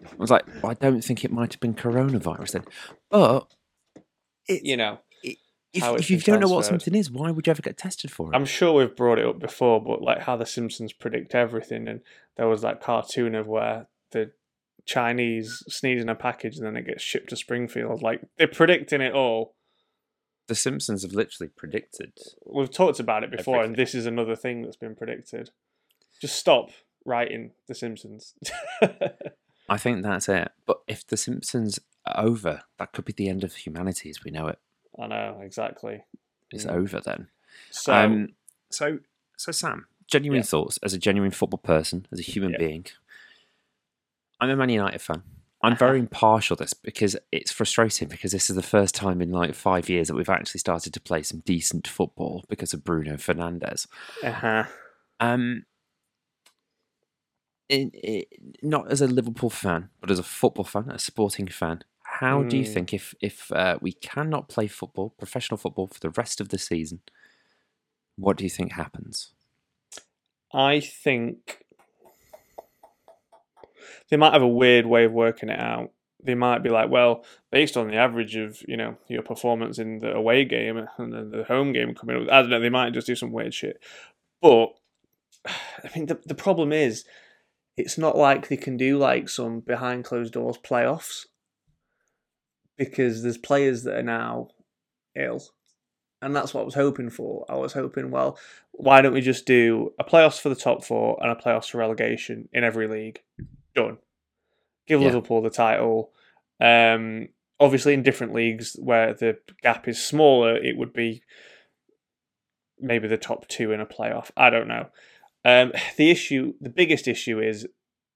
I 0.05 0.17
was 0.19 0.31
like, 0.31 0.47
well, 0.63 0.71
I 0.71 0.75
don't 0.75 1.03
think 1.03 1.25
it 1.25 1.33
might 1.33 1.53
have 1.53 1.61
been 1.61 1.75
coronavirus 1.75 2.53
then. 2.53 2.65
But 3.11 3.47
it's, 4.47 4.63
you 4.65 4.77
know, 4.77 4.99
if, 5.23 5.83
if 6.01 6.11
you 6.11 6.19
don't 6.21 6.41
know 6.41 6.49
what 6.49 6.65
something 6.65 6.95
is, 6.95 7.11
why 7.11 7.31
would 7.31 7.47
you 7.47 7.51
ever 7.51 7.63
get 7.63 7.77
tested 7.79 8.11
for 8.11 8.33
it? 8.33 8.37
I'm 8.37 8.45
sure 8.45 8.73
we've 8.73 8.95
brought 8.95 9.19
it 9.19 9.27
up 9.27 9.39
before, 9.41 9.83
but 9.83 10.03
like 10.03 10.21
how 10.21 10.37
the 10.37 10.47
Simpsons 10.47 10.93
predict 10.93 11.35
everything, 11.35 11.89
and 11.89 12.01
there 12.37 12.47
was 12.49 12.63
that 12.63 12.81
cartoon 12.81 13.35
of 13.35 13.47
where 13.47 13.89
the 14.13 14.31
Chinese 14.87 15.63
sneeze 15.69 16.03
in 16.03 16.09
a 16.09 16.15
package 16.15 16.59
and 16.59 16.67
then 16.67 16.77
it 16.77 16.87
gets 16.87 17.03
shipped 17.03 17.31
to 17.31 17.37
Springfield. 17.37 18.03
Like 18.03 18.21
they're 18.39 18.47
predicting 18.47 19.01
it 19.01 19.15
all. 19.15 19.55
the 20.47 20.55
Simpsons 20.55 21.03
have 21.03 21.13
literally 21.15 21.51
predicted. 21.57 22.13
We've 22.47 22.71
talked 22.71 23.01
about 23.01 23.25
it 23.25 23.31
before, 23.31 23.63
and 23.65 23.75
this 23.77 23.95
is 23.95 24.05
another 24.07 24.37
thing 24.37 24.63
that's 24.63 24.77
been 24.77 24.95
predicted. 24.95 25.51
Just 26.21 26.37
stop 26.37 26.71
writing 27.07 27.53
the 27.67 27.75
Simpsons. 27.75 28.35
I 29.69 29.79
think 29.79 30.03
that's 30.03 30.29
it. 30.29 30.51
But 30.67 30.79
if 30.87 31.07
the 31.07 31.17
Simpsons 31.17 31.79
are 32.07 32.25
over, 32.25 32.63
that 32.79 32.93
could 32.93 33.05
be 33.05 33.13
the 33.15 33.29
end 33.29 33.45
of 33.45 33.55
humanity 33.55 34.11
as 34.11 34.23
we 34.25 34.31
know 34.31 34.47
it. 34.49 34.59
I 35.01 35.07
know 35.07 35.41
exactly. 35.43 36.05
It's 36.51 36.65
Mm. 36.67 36.73
over 36.73 37.01
then. 37.01 37.29
So 37.71 37.93
um, 37.95 38.29
so, 38.71 38.99
so 39.37 39.53
Sam, 39.53 39.87
genuine 40.07 40.41
Yeah. 40.41 40.45
thoughts 40.47 40.79
as 40.83 40.93
a 40.93 40.99
genuine 40.99 41.31
football 41.31 41.59
person, 41.59 42.07
as 42.13 42.19
a 42.21 42.23
human 42.23 42.53
Yeah. 42.53 42.59
being. 42.59 42.87
I'm 44.41 44.51
a 44.51 44.57
Man 44.57 44.69
United 44.69 45.01
fan. 45.01 45.23
I'm 45.63 45.77
very 45.77 45.99
impartial 45.99 46.57
this 46.57 46.75
because 46.75 47.17
it's 47.33 47.51
frustrating 47.51 48.09
because 48.09 48.33
this 48.33 48.51
is 48.51 48.57
the 48.57 48.63
first 48.63 48.95
time 48.95 49.23
in 49.23 49.31
like 49.33 49.55
five 49.55 49.89
years 49.89 50.09
that 50.09 50.15
we've 50.15 50.29
actually 50.29 50.59
started 50.61 50.93
to 50.93 51.01
play 51.01 51.23
some 51.23 51.41
decent 51.47 51.89
football 51.89 52.45
because 52.51 52.75
of 52.75 52.85
Bruno 52.85 53.15
Fernandes. 53.15 53.87
uh-huh. 54.23 54.65
Um, 55.21 55.65
in, 57.69 57.91
i 58.05 58.25
not 58.63 58.91
as 58.91 59.01
a 59.01 59.07
Liverpool 59.07 59.51
fan, 59.51 59.89
but 60.01 60.11
as 60.11 60.19
a 60.19 60.23
football 60.23 60.65
fan, 60.65 60.91
a 60.91 60.99
sporting 60.99 61.49
fan. 61.49 61.83
How 62.21 62.43
do 62.43 62.57
you 62.57 62.65
Mm. 62.65 62.73
think 62.73 62.95
if 62.95 63.15
if 63.21 63.51
uh, 63.53 63.79
we 63.81 63.93
cannot 63.93 64.49
play 64.49 64.67
football, 64.69 65.11
professional 65.19 65.59
football, 65.59 65.87
for 65.89 66.01
the 66.01 66.11
rest 66.11 66.41
of 66.41 66.51
the 66.51 66.59
season, 66.59 67.01
what 68.17 68.37
do 68.37 68.45
you 68.45 68.51
think 68.51 68.73
happens? 68.73 69.33
I 70.53 70.79
think 70.81 71.65
they 74.09 74.17
might 74.17 74.33
have 74.33 74.43
a 74.43 74.49
weird 74.49 74.87
way 74.87 75.05
of 75.05 75.13
working 75.13 75.49
it 75.49 75.59
out. 75.59 75.91
They 76.23 76.35
might 76.35 76.61
be 76.63 76.71
like, 76.71 76.89
well, 76.91 77.25
based 77.51 77.77
on 77.77 77.89
the 77.89 77.97
average 77.97 78.37
of 78.37 78.63
you 78.69 78.77
know 78.77 78.97
your 79.09 79.23
performance 79.23 79.79
in 79.79 79.99
the 79.99 80.13
away 80.15 80.45
game 80.45 80.77
and 80.99 81.13
then 81.13 81.31
the 81.31 81.45
home 81.45 81.73
game 81.73 81.95
coming 81.95 82.17
up, 82.17 82.33
I 82.33 82.41
don't 82.43 82.51
know. 82.51 82.61
They 82.61 82.71
might 82.71 82.93
just 82.95 83.07
do 83.07 83.17
some 83.17 83.33
weird 83.33 83.53
shit. 83.53 83.81
But 84.41 84.69
I 85.47 85.91
mean, 85.95 86.07
the 86.07 86.19
the 86.25 86.35
problem 86.35 86.73
is, 86.73 87.05
it's 87.77 87.99
not 87.99 88.17
like 88.17 88.49
they 88.49 88.57
can 88.57 88.77
do 88.77 88.99
like 88.99 89.29
some 89.29 89.61
behind 89.61 90.05
closed 90.05 90.33
doors 90.33 90.59
playoffs 90.59 91.27
because 92.77 93.23
there's 93.23 93.39
players 93.39 93.85
that 93.85 93.97
are 93.97 94.03
now 94.03 94.49
ill, 95.17 95.43
and 96.23 96.35
that's 96.35 96.55
what 96.55 96.63
I 96.63 96.65
was 96.65 96.75
hoping 96.75 97.11
for. 97.11 97.45
I 97.49 97.57
was 97.57 97.73
hoping, 97.73 98.11
well, 98.11 98.39
why 98.73 99.01
don't 99.01 99.15
we 99.15 99.21
just 99.21 99.47
do 99.47 99.93
a 99.99 100.05
playoffs 100.05 100.41
for 100.41 100.49
the 100.49 100.55
top 100.55 100.85
four 100.85 101.19
and 101.23 101.31
a 101.31 101.35
playoffs 101.35 101.71
for 101.71 101.79
relegation 101.79 102.49
in 102.53 102.65
every 102.65 102.89
league? 102.89 103.21
Done. 103.75 103.99
Give 104.87 105.01
Yeah. 105.01 105.09
Liverpool 105.09 105.43
the 105.43 105.51
title. 105.51 106.13
Um, 106.61 107.29
obviously, 107.59 107.95
in 107.95 108.03
different 108.03 108.35
leagues 108.35 108.77
where 108.81 109.15
the 109.15 109.39
gap 109.63 109.89
is 109.89 110.03
smaller, 110.03 110.57
it 110.57 110.77
would 110.77 110.93
be 110.93 111.23
maybe 112.79 113.09
the 113.09 113.17
top 113.17 113.49
two 113.49 113.73
in 113.73 113.81
a 113.81 113.87
playoff. 113.87 114.31
I 114.37 114.51
don't 114.51 114.69
know. 114.69 114.89
Um, 115.45 115.73
the 115.97 116.11
issue, 116.11 116.55
the 116.61 116.71
biggest 116.71 117.09
issue 117.09 117.41
is, 117.41 117.67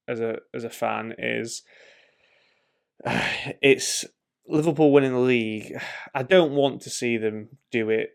as 0.07 0.19
a 0.19 0.37
as 0.53 0.63
a 0.63 0.69
fan, 0.69 1.13
is 1.17 1.63
it's 3.61 4.05
Liverpool 4.47 4.91
winning 4.91 5.13
the 5.13 5.19
league. 5.19 5.73
I 6.15 6.23
don't 6.23 6.53
want 6.53 6.81
to 6.83 6.89
see 6.89 7.17
them 7.17 7.49
do 7.71 7.89
it 7.89 8.11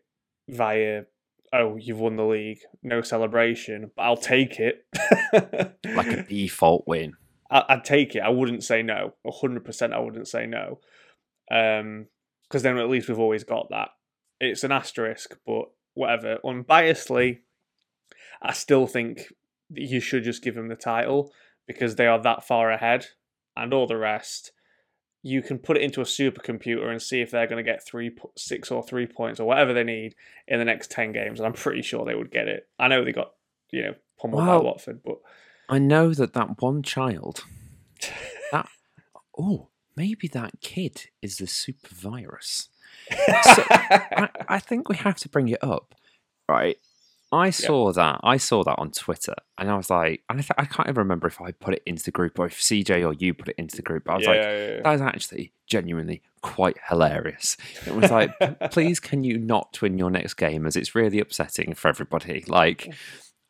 via 0.49 1.05
oh 1.53 1.77
you've 1.77 2.01
won 2.01 2.17
the 2.17 2.25
league, 2.25 2.61
no 2.83 3.01
celebration, 3.01 3.91
but 3.97 4.03
I'll 4.03 4.17
take 4.17 4.59
it. 4.59 4.87
Like 5.95 6.07
a 6.09 6.23
default 6.25 6.85
win. 6.89 7.13
I, 7.51 7.63
I'd 7.69 7.85
take 7.85 8.17
it. 8.17 8.21
I 8.21 8.31
wouldn't 8.31 8.65
say 8.65 8.83
no. 8.83 9.15
hundred 9.27 9.65
percent, 9.65 9.93
I 9.93 10.01
wouldn't 10.01 10.27
say 10.27 10.47
no. 10.47 10.81
Um, 11.51 12.07
because 12.49 12.63
then 12.63 12.79
at 12.79 12.89
least 12.89 13.09
we've 13.09 13.19
always 13.19 13.45
got 13.45 13.69
that. 13.71 13.91
It's 14.41 14.65
an 14.65 14.73
asterisk, 14.73 15.37
but 15.47 15.67
whatever. 15.95 16.39
Unbiasedly, 16.45 17.41
I 18.43 18.53
still 18.53 18.87
think 18.87 19.33
that 19.71 19.83
you 19.83 20.01
should 20.01 20.25
just 20.25 20.43
give 20.43 20.55
them 20.55 20.69
the 20.69 20.77
title 20.77 21.33
because 21.67 21.97
they 21.97 22.07
are 22.07 22.21
that 22.23 22.47
far 22.47 22.71
ahead, 22.71 23.07
and 23.57 23.73
all 23.73 23.87
the 23.87 23.97
rest. 23.97 24.53
You 25.23 25.41
can 25.41 25.59
put 25.59 25.79
it 25.79 25.83
into 25.83 26.03
a 26.03 26.05
supercomputer 26.05 26.91
and 26.91 27.01
see 27.01 27.23
if 27.23 27.31
they're 27.31 27.47
going 27.47 27.65
to 27.65 27.71
get 27.71 27.83
three, 27.83 28.15
six, 28.37 28.71
or 28.71 28.83
three 28.83 29.07
points 29.07 29.41
or 29.41 29.47
whatever 29.47 29.73
they 29.73 29.85
need 29.85 30.15
in 30.47 30.59
the 30.59 30.67
next 30.67 30.91
ten 30.91 31.13
games, 31.13 31.41
and 31.41 31.47
I'm 31.47 31.55
pretty 31.55 31.81
sure 31.83 32.05
they 32.05 32.15
would 32.15 32.31
get 32.31 32.47
it. 32.49 32.69
I 32.79 32.89
know 32.89 33.05
they 33.05 33.13
got, 33.13 33.33
you 33.71 33.83
know, 33.83 33.95
pummeled 34.21 34.47
Well- 34.47 34.59
by 34.59 34.65
Watford, 34.65 35.03
but 35.03 35.17
I 35.69 35.79
know 35.79 36.13
that 36.13 36.35
that 36.35 36.61
one 36.61 36.83
child, 36.83 37.45
that 38.53 38.69
oh, 39.39 39.69
maybe 39.97 40.29
that 40.29 40.61
kid 40.61 41.07
is 41.23 41.39
the 41.39 41.47
super 41.47 41.95
virus. 41.95 42.69
I, 43.11 44.29
I 44.49 44.59
think 44.59 44.89
we 44.89 44.97
have 44.97 45.17
to 45.19 45.29
bring 45.29 45.49
it 45.49 45.63
up, 45.65 45.95
right? 46.49 46.77
I 47.35 47.51
saw 47.51 47.93
that. 47.93 48.21
I 48.23 48.37
saw 48.37 48.63
that 48.65 48.77
on 48.79 48.91
Twitter, 48.93 49.35
and 49.59 49.71
I 49.71 49.77
was 49.77 49.91
like, 49.91 50.23
and 50.31 50.39
I, 50.39 50.43
th- 50.43 50.53
I 50.57 50.65
can't 50.65 50.89
even 50.89 50.99
remember 51.01 51.27
if 51.27 51.41
I 51.41 51.51
put 51.53 51.75
it 51.75 51.83
into 51.85 52.05
the 52.05 52.11
group 52.11 52.39
or 52.39 52.47
if 52.47 52.61
CJ 52.61 53.05
or 53.07 53.13
you 53.15 53.35
put 53.35 53.49
it 53.49 53.57
into 53.59 53.77
the 53.77 53.83
group. 53.83 54.05
But 54.05 54.13
I 54.13 54.17
was 54.17 54.25
yeah, 54.25 54.31
like, 54.31 54.41
yeah, 54.41 54.69
yeah. 54.77 54.81
that 54.83 54.95
is 54.95 55.01
actually 55.01 55.53
genuinely 55.67 56.23
quite 56.43 56.77
hilarious. 56.89 57.57
It 57.87 57.95
was 57.95 58.11
like, 58.11 58.31
please, 58.71 59.01
can 59.01 59.25
you 59.25 59.39
not 59.39 59.81
win 59.83 59.99
your 59.99 60.11
next 60.11 60.35
game? 60.35 60.67
As 60.67 60.77
it's 60.77 60.95
really 60.95 61.19
upsetting 61.21 61.75
for 61.75 61.89
everybody. 61.89 62.45
Like, 62.47 62.87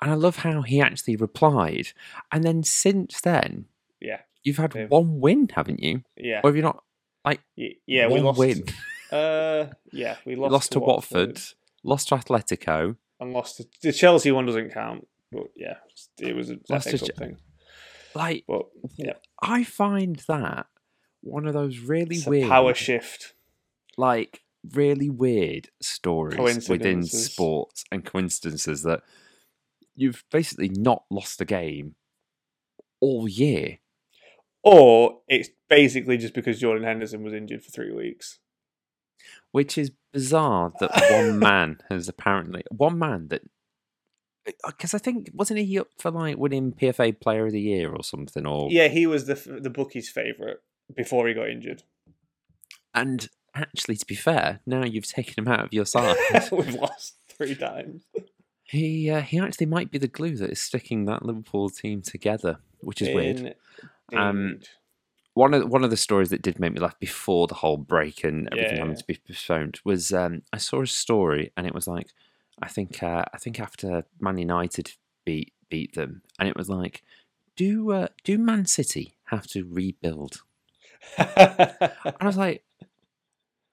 and 0.00 0.10
I 0.10 0.14
love 0.14 0.36
how 0.38 0.62
he 0.62 0.80
actually 0.80 1.16
replied. 1.16 1.88
And 2.32 2.42
then 2.44 2.62
since 2.62 3.20
then, 3.20 3.66
Yeah. 4.00 4.20
you've 4.42 4.56
had 4.58 4.72
They've- 4.72 4.88
one 4.90 5.20
win, 5.20 5.48
haven't 5.54 5.82
you? 5.82 6.02
Yeah, 6.16 6.40
Or 6.42 6.50
have 6.50 6.56
you 6.56 6.62
not? 6.62 6.82
Y- 7.24 7.38
yeah, 7.86 8.08
we 8.08 8.20
lost. 8.20 8.38
win. 8.38 8.64
Uh, 9.12 9.66
yeah, 9.92 10.16
we 10.26 10.34
lost, 10.36 10.52
Lost, 10.52 10.72
to 10.72 10.80
Watford, 10.80 11.40
lost 11.84 12.08
to 12.08 12.16
Atletico. 12.16 12.96
And 13.20 13.32
lost 13.32 13.56
to 13.58 13.66
the 13.82 13.92
Chelsea 13.92 14.32
one 14.32 14.46
doesn't 14.46 14.72
count. 14.72 15.06
But 15.32 15.48
yeah, 15.56 15.76
it 16.18 16.34
was 16.36 16.50
a 16.50 16.58
Lost 16.68 16.90
to 16.90 16.98
thing. 16.98 17.38
Like, 18.14 18.44
But 18.46 18.66
yeah, 18.96 19.14
I 19.42 19.64
find 19.64 20.22
that 20.28 20.66
one 21.22 21.46
of 21.46 21.54
those 21.54 21.78
really 21.78 22.16
it's 22.16 22.26
weird, 22.26 22.48
power 22.48 22.74
shift. 22.74 23.34
like 23.96 24.42
really 24.72 25.10
weird 25.10 25.68
stories 25.82 26.68
within 26.68 27.02
sports 27.04 27.84
and 27.90 28.04
coincidences 28.04 28.82
that 28.82 29.02
you've 29.96 30.24
basically 30.30 30.68
not 30.68 31.04
lost 31.10 31.40
a 31.40 31.44
game 31.44 31.96
all 33.00 33.28
year. 33.28 33.78
Or 34.62 35.20
it's 35.28 35.50
basically 35.68 36.16
just 36.16 36.32
because 36.34 36.60
Jordan 36.60 36.84
Henderson 36.84 37.22
was 37.22 37.34
injured 37.34 37.62
for 37.64 37.70
three 37.70 37.92
weeks. 37.92 38.38
which 39.50 39.76
is 39.76 39.90
bizarre 40.14 40.72
that 40.80 40.90
one 41.10 41.38
man 41.50 41.76
has 41.90 42.08
apparently 42.08 42.62
one 42.70 42.98
man 42.98 43.28
that 43.28 43.42
because 44.66 44.94
I 44.94 44.98
think 44.98 45.30
wasn't 45.34 45.60
he 45.60 45.78
up 45.78 45.88
for 45.98 46.10
like 46.10 46.38
winning 46.38 46.72
PFA 46.72 47.18
Player 47.20 47.46
of 47.46 47.52
the 47.52 47.60
Year 47.60 47.92
or 47.92 48.02
something 48.02 48.46
or 48.46 48.68
Yeah, 48.70 48.88
he 48.88 49.06
was 49.06 49.26
the 49.26 49.34
the 49.34 49.70
bookie's 49.70 50.08
favorite. 50.08 50.62
before 50.94 51.26
he 51.28 51.34
got 51.34 51.48
injured. 51.50 51.82
And 52.94 53.28
actually, 53.54 53.96
to 53.96 54.06
be 54.06 54.14
fair, 54.14 54.60
now 54.66 54.84
you've 54.84 55.08
taken 55.08 55.34
him 55.44 55.48
out 55.52 55.64
of 55.64 55.72
your 55.72 55.86
side. 55.86 56.16
We've 56.52 56.74
lost 56.74 57.16
three 57.28 57.54
times. 57.54 58.04
he 58.64 59.10
uh, 59.10 59.22
he 59.22 59.38
actually 59.40 59.66
might 59.66 59.90
be 59.90 59.98
the 59.98 60.08
glue 60.08 60.36
that 60.36 60.50
is 60.50 60.60
sticking 60.60 61.06
that 61.06 61.24
Liverpool 61.24 61.70
team 61.70 62.02
together, 62.02 62.58
which 62.80 63.02
is 63.02 63.14
weird. 63.14 63.56
Um, 64.14 64.60
one 65.34 65.52
of 65.54 65.68
one 65.68 65.84
of 65.84 65.90
the 65.90 65.96
stories 65.96 66.30
that 66.30 66.42
did 66.42 66.58
make 66.58 66.72
me 66.72 66.80
laugh 66.80 66.98
before 66.98 67.46
the 67.46 67.54
whole 67.54 67.76
break 67.76 68.24
and 68.24 68.48
everything 68.52 68.78
Yeah. 68.78 68.84
having 68.84 68.96
to 68.96 69.04
be 69.06 69.18
postponed 69.26 69.80
was 69.84 70.12
um, 70.12 70.42
I 70.52 70.58
saw 70.58 70.82
a 70.82 70.86
story 70.86 71.52
and 71.56 71.66
it 71.66 71.74
was 71.74 71.86
like 71.86 72.08
I 72.62 72.68
think 72.68 73.02
uh, 73.02 73.24
I 73.32 73.38
think 73.38 73.60
after 73.60 74.04
Man 74.20 74.38
United 74.38 74.92
beat 75.24 75.52
beat 75.68 75.94
them 75.94 76.22
and 76.38 76.48
it 76.48 76.56
was 76.56 76.68
like 76.68 77.02
do 77.56 77.90
uh, 77.92 78.08
do 78.24 78.38
Man 78.38 78.66
City 78.66 79.14
have 79.26 79.46
to 79.48 79.64
rebuild? 79.64 80.42
And 81.18 82.16
I 82.20 82.26
was 82.26 82.36
like, 82.36 82.64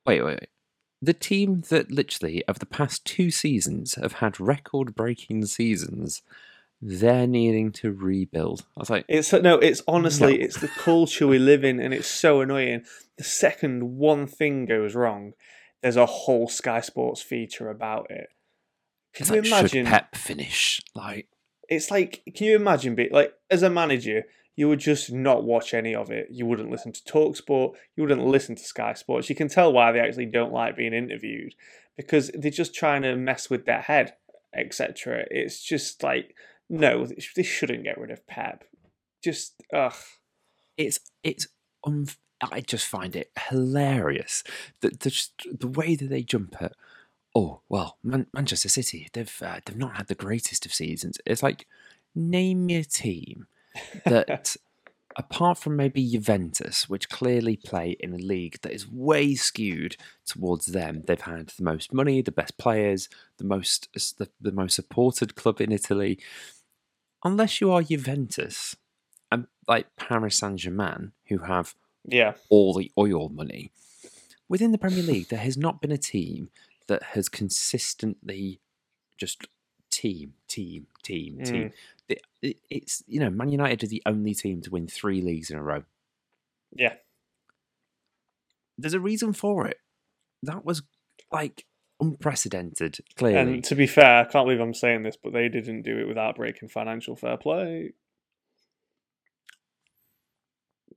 wait, 0.05 0.21
wait, 0.21 0.39
wait. 0.39 0.49
The 1.01 1.13
team 1.13 1.61
that 1.69 1.91
literally 1.91 2.43
of 2.47 2.59
the 2.59 2.65
past 2.65 3.05
two 3.05 3.31
seasons 3.31 3.95
have 3.95 4.13
had 4.13 4.39
record 4.39 4.93
breaking 4.93 5.45
seasons, 5.47 6.21
they're 6.81 7.27
needing 7.27 7.71
to 7.73 7.91
rebuild. 7.91 8.65
I 8.75 8.79
was 8.79 8.89
like, 8.89 9.05
It's 9.07 9.31
no, 9.33 9.55
it's 9.59 9.81
honestly, 9.87 10.37
No. 10.37 10.43
it's 10.45 10.59
the 10.59 10.67
culture 10.67 11.27
we 11.27 11.39
live 11.39 11.63
in, 11.63 11.79
and 11.79 11.93
it's 11.93 12.07
so 12.07 12.41
annoying. 12.41 12.83
The 13.17 13.23
second 13.23 13.97
one 13.97 14.25
thing 14.27 14.65
goes 14.65 14.95
wrong, 14.95 15.33
there's 15.81 15.97
a 15.97 16.05
whole 16.05 16.47
Sky 16.47 16.81
Sports 16.81 17.21
feature 17.21 17.69
about 17.69 18.09
it. 18.09 18.29
Can 19.13 19.23
it's 19.23 19.29
you 19.29 19.35
like 19.41 19.45
imagine? 19.47 19.85
should 19.85 19.91
Pep 19.91 20.15
finish? 20.15 20.81
Like, 20.95 21.27
It's 21.69 21.91
like, 21.91 22.23
can 22.35 22.47
you 22.47 22.55
imagine? 22.55 22.95
Be 22.95 23.09
like, 23.11 23.33
as 23.49 23.61
a 23.63 23.69
manager, 23.69 24.23
you 24.55 24.67
would 24.69 24.79
just 24.79 25.11
not 25.11 25.43
watch 25.43 25.73
any 25.73 25.93
of 25.93 26.09
it. 26.11 26.27
You 26.31 26.45
wouldn't 26.45 26.71
listen 26.71 26.91
to 26.93 27.01
Talksport. 27.03 27.73
You 27.95 28.03
wouldn't 28.03 28.25
listen 28.25 28.55
to 28.55 28.63
Sky 28.63 28.93
Sports. 28.93 29.29
You 29.29 29.35
can 29.35 29.47
tell 29.49 29.71
why 29.71 29.91
they 29.91 29.99
actually 29.99 30.25
don't 30.27 30.51
like 30.53 30.75
being 30.77 30.93
interviewed 30.93 31.53
because 31.97 32.31
they're 32.33 32.51
just 32.51 32.73
trying 32.73 33.01
to 33.03 33.15
mess 33.15 33.49
with 33.49 33.65
their 33.65 33.81
head, 33.81 34.13
etc. 34.55 35.25
It's 35.29 35.61
just 35.63 36.03
like, 36.03 36.35
no, 36.71 37.05
they 37.35 37.43
shouldn't 37.43 37.83
get 37.83 37.99
rid 37.99 38.11
of 38.11 38.25
Pep. 38.27 38.63
Just 39.21 39.61
ugh. 39.73 39.93
it's 40.77 40.99
it's 41.21 41.47
um, 41.83 42.07
I 42.41 42.61
just 42.61 42.87
find 42.87 43.15
it 43.15 43.29
hilarious 43.49 44.43
that 44.79 45.01
the 45.01 45.27
the 45.59 45.67
way 45.67 45.95
that 45.95 46.09
they 46.09 46.23
jump 46.23 46.55
at. 46.61 46.73
Oh 47.35 47.59
well, 47.67 47.97
Man- 48.03 48.27
Manchester 48.33 48.69
City 48.69 49.09
they've 49.11 49.41
uh, 49.45 49.59
they've 49.65 49.77
not 49.77 49.97
had 49.97 50.07
the 50.07 50.15
greatest 50.15 50.65
of 50.65 50.73
seasons. 50.73 51.17
It's 51.25 51.43
like 51.43 51.67
name 52.15 52.65
me 52.65 52.77
a 52.77 52.83
team 52.85 53.47
that 54.05 54.55
apart 55.17 55.57
from 55.57 55.75
maybe 55.75 56.09
Juventus, 56.09 56.87
which 56.89 57.09
clearly 57.09 57.57
play 57.57 57.97
in 57.99 58.13
a 58.13 58.17
league 58.17 58.59
that 58.61 58.71
is 58.71 58.89
way 58.89 59.35
skewed 59.35 59.97
towards 60.25 60.67
them, 60.67 61.03
they've 61.05 61.19
had 61.19 61.47
the 61.49 61.63
most 61.63 61.93
money, 61.93 62.21
the 62.21 62.31
best 62.31 62.57
players, 62.57 63.09
the 63.37 63.43
most 63.43 63.89
the, 64.17 64.29
the 64.39 64.51
most 64.51 64.75
supported 64.75 65.35
club 65.35 65.59
in 65.59 65.71
Italy. 65.71 66.17
Unless 67.23 67.61
you 67.61 67.71
are 67.71 67.81
Juventus 67.83 68.75
and 69.31 69.47
like 69.67 69.95
Paris 69.95 70.37
Saint 70.37 70.59
Germain, 70.59 71.11
who 71.27 71.39
have 71.39 71.75
Yeah. 72.05 72.33
all 72.49 72.73
the 72.73 72.91
oil 72.97 73.29
money, 73.29 73.71
within 74.49 74.71
the 74.71 74.77
Premier 74.77 75.03
League, 75.03 75.27
there 75.29 75.39
has 75.39 75.57
not 75.57 75.81
been 75.81 75.91
a 75.91 75.97
team 75.97 76.49
that 76.87 77.03
has 77.03 77.29
consistently 77.29 78.59
just 79.17 79.45
team, 79.91 80.33
team, 80.47 80.87
team, 81.03 81.37
mm. 81.37 81.45
team. 81.45 81.73
The- 82.07 82.21
it- 82.41 82.59
It's 82.69 83.03
you 83.07 83.19
know, 83.19 83.29
Man 83.29 83.49
United 83.49 83.83
are 83.83 83.87
the 83.87 84.01
only 84.05 84.33
team 84.33 84.61
to 84.63 84.71
win 84.71 84.87
three 84.87 85.21
leagues 85.21 85.51
in 85.51 85.57
a 85.57 85.63
row. 85.63 85.83
Yeah. 86.73 86.95
There's 88.77 88.93
a 88.95 88.99
reason 88.99 89.33
for 89.33 89.67
it. 89.67 89.79
That 90.41 90.65
was 90.65 90.81
like 91.31 91.65
unprecedented. 92.01 92.97
Clearly, 93.15 93.53
And 93.53 93.63
to 93.65 93.75
be 93.75 93.87
fair, 93.87 94.21
I 94.21 94.23
can't 94.25 94.45
believe 94.45 94.59
I'm 94.59 94.73
saying 94.73 95.03
this, 95.03 95.17
but 95.21 95.33
they 95.33 95.47
didn't 95.49 95.83
do 95.83 95.97
it 95.99 96.07
without 96.07 96.35
breaking 96.35 96.69
financial 96.69 97.15
fair 97.15 97.37
play. 97.37 97.93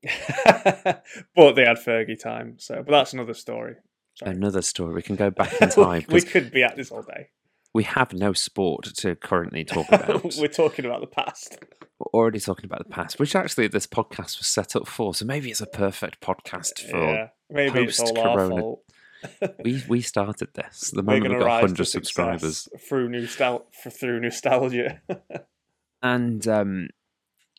but 0.44 1.52
they 1.54 1.64
had 1.64 1.78
Fergie 1.78 2.18
time, 2.18 2.56
so 2.58 2.76
but 2.76 2.90
that's 2.90 3.12
another 3.12 3.34
story. 3.34 3.76
Sorry. 4.16 4.32
another 4.32 4.62
story. 4.62 4.94
We 4.94 5.02
can 5.02 5.16
go 5.16 5.30
back 5.30 5.52
in 5.60 5.70
time 5.70 6.04
we 6.08 6.20
could 6.22 6.50
be 6.52 6.62
at 6.62 6.76
this 6.76 6.90
all 6.90 7.02
day. 7.02 7.30
we 7.72 7.84
have 7.84 8.12
no 8.12 8.32
sport 8.32 8.84
to 8.96 9.16
currently 9.16 9.64
talk 9.64 9.88
about. 9.88 10.34
We're 10.38 10.48
talking 10.48 10.84
about 10.84 11.00
the 11.00 11.06
past. 11.06 11.58
We're 11.98 12.20
already 12.20 12.40
talking 12.40 12.66
about 12.66 12.80
the 12.80 12.90
past, 12.90 13.18
which 13.18 13.34
actually 13.34 13.68
this 13.68 13.86
podcast 13.86 14.38
was 14.38 14.46
set 14.46 14.76
up 14.76 14.86
for. 14.86 15.14
So 15.14 15.24
maybe 15.24 15.50
it's 15.50 15.60
a 15.60 15.66
perfect 15.66 16.20
podcast 16.20 16.80
for. 16.90 16.98
yeah, 16.98 17.28
maybe 17.50 17.84
it's 17.84 17.98
all 18.00 18.08
our 18.18 18.24
post-corona 18.24 18.60
fault. 18.60 18.83
We 19.64 19.82
we 19.88 20.00
started 20.00 20.48
this 20.54 20.90
the 20.90 21.02
moment 21.02 21.34
we 21.34 21.40
got 21.40 21.60
hundred 21.60 21.86
subscribers, 21.86 22.68
through 22.88 23.26
through 23.26 24.20
nostalgia. 24.20 25.00
and 26.02 26.46
um, 26.48 26.88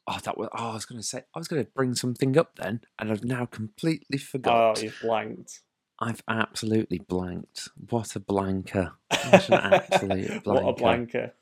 oh, 0.07 0.19
that 0.23 0.37
was 0.37 0.49
oh, 0.53 0.71
I 0.71 0.73
was 0.73 0.85
going 0.85 0.99
to 1.01 1.05
say 1.07 1.23
I 1.35 1.39
was 1.39 1.47
going 1.47 1.63
to 1.63 1.71
bring 1.71 1.95
something 1.95 2.37
up 2.37 2.55
then, 2.57 2.81
and 2.99 3.11
I've 3.11 3.23
now 3.23 3.45
completely 3.45 4.17
forgot. 4.17 4.77
oh, 4.77 4.81
you've 4.81 4.99
blanked. 5.01 5.61
I've 5.99 6.21
absolutely 6.27 6.99
blanked. 6.99 7.69
What 7.89 8.15
a 8.15 8.19
blanker! 8.19 8.93
What 9.29 9.49
an 9.49 9.73
absolute 9.73 10.43
blanker. 10.43 10.65
What 10.65 10.69
a 10.69 10.73
blanker. 10.73 11.33